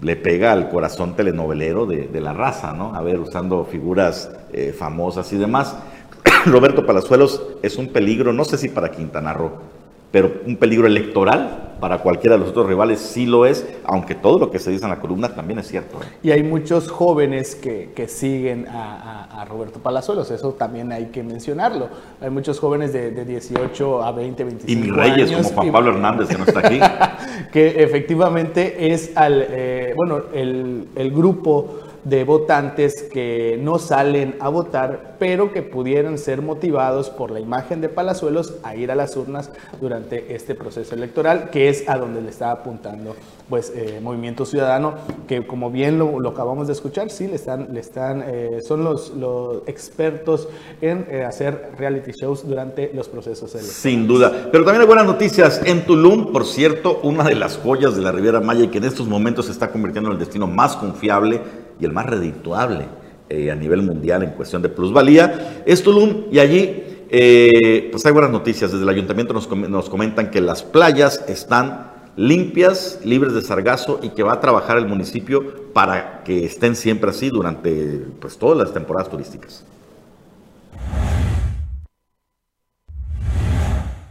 [0.00, 2.94] Le pega al corazón telenovelero de, la raza, ¿no?
[2.94, 5.76] A ver, usando figuras eh, famosas y demás.
[6.46, 9.52] Roberto Palazuelos es un peligro, no sé si para Quintana Roo,
[10.14, 14.38] pero un peligro electoral para cualquiera de los otros rivales sí lo es, aunque todo
[14.38, 15.96] lo que se dice en la columna también es cierto.
[15.96, 16.06] ¿eh?
[16.22, 21.88] Y hay muchos jóvenes que, que siguen a, Roberto Palazuelos, eso también hay que mencionarlo.
[22.20, 24.86] Hay muchos jóvenes de, de 18 a 20, 25 años.
[24.86, 26.78] Y reyes, como Juan Pablo Hernández, que no está aquí.
[27.52, 34.48] que efectivamente es al, eh, bueno, el, el grupo de votantes que no salen a
[34.48, 39.16] votar, pero que pudieran ser motivados por la imagen de Palazuelos a ir a las
[39.16, 39.50] urnas
[39.80, 43.16] durante este proceso electoral, que es a donde le está apuntando
[43.48, 44.94] pues eh, Movimiento Ciudadano,
[45.28, 49.10] que como bien lo, acabamos de escuchar, sí, le están, le están, eh, son los,
[49.14, 50.48] los, expertos
[50.80, 53.76] en eh, hacer reality shows durante los procesos electorales.
[53.76, 54.48] Sin duda.
[54.50, 55.60] Pero también hay buenas noticias.
[55.64, 58.84] En Tulum, por cierto, una de las joyas de la Riviera Maya y que en
[58.84, 61.40] estos momentos se está convirtiendo en el destino más confiable
[61.80, 62.86] y el más redituable
[63.30, 66.82] a nivel mundial en cuestión de plusvalía, es Tulum y allí
[67.90, 68.70] pues hay buenas noticias.
[68.70, 74.10] Desde el ayuntamiento nos, nos comentan que las playas están limpias, libres de sargazo y
[74.10, 78.72] que va a trabajar el municipio para que estén siempre así durante pues, todas las
[78.72, 79.64] temporadas turísticas.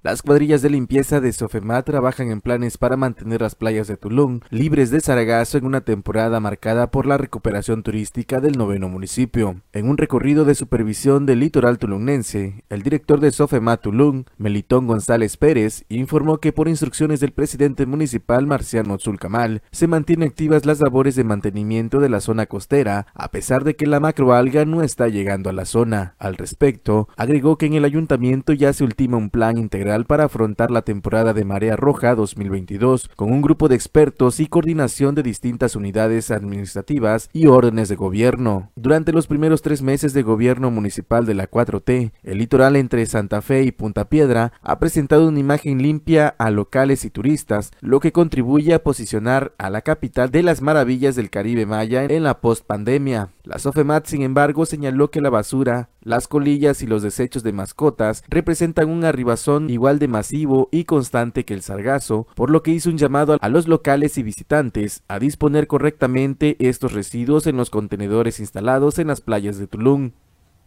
[0.03, 4.41] Las cuadrillas de limpieza de Sofema trabajan en planes para mantener las playas de Tulum
[4.49, 9.61] libres de sargazo en una temporada marcada por la recuperación turística del noveno municipio.
[9.71, 15.37] En un recorrido de supervisión del litoral tulumnense, el director de Sofema Tulum, Melitón González
[15.37, 21.15] Pérez, informó que por instrucciones del presidente municipal Marciano Zulcamal, se mantienen activas las labores
[21.15, 25.49] de mantenimiento de la zona costera, a pesar de que la macroalga no está llegando
[25.49, 26.15] a la zona.
[26.19, 30.71] Al respecto, agregó que en el ayuntamiento ya se ultima un plan integral para afrontar
[30.71, 35.75] la temporada de Marea Roja 2022 con un grupo de expertos y coordinación de distintas
[35.75, 38.71] unidades administrativas y órdenes de gobierno.
[38.75, 43.43] Durante los primeros tres meses de gobierno municipal de la 4T, el litoral entre Santa
[43.43, 48.11] Fe y Punta Piedra ha presentado una imagen limpia a locales y turistas, lo que
[48.11, 53.29] contribuye a posicionar a la capital de las maravillas del Caribe Maya en la postpandemia.
[53.43, 58.23] La Sofemat, sin embargo, señaló que la basura, las colillas y los desechos de mascotas
[58.29, 62.89] representan un arribazón igual de masivo y constante que el sargazo, por lo que hizo
[62.89, 68.39] un llamado a los locales y visitantes a disponer correctamente estos residuos en los contenedores
[68.39, 70.11] instalados en las playas de Tulum.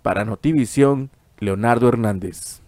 [0.02, 2.60] Para Notivisión, Leonardo Hernández.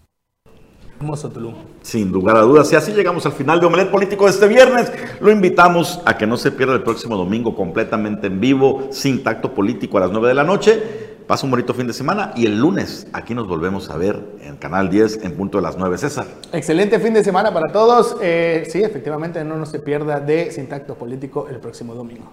[1.31, 1.53] Tulum.
[1.83, 2.73] Sin lugar a dudas.
[2.73, 4.91] Y así llegamos al final de Omelet Político de este viernes.
[5.21, 9.53] Lo invitamos a que no se pierda el próximo domingo completamente en vivo, sin tacto
[9.53, 11.18] político a las 9 de la noche.
[11.29, 14.55] Pasa un bonito fin de semana y el lunes aquí nos volvemos a ver en
[14.55, 15.95] Canal 10 en punto de las 9.
[15.99, 16.25] César.
[16.51, 18.17] Excelente fin de semana para todos.
[18.19, 22.25] Eh, sí, efectivamente, no nos se pierda de Sin Tacto Político el próximo domingo.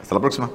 [0.00, 0.50] Hasta la próxima.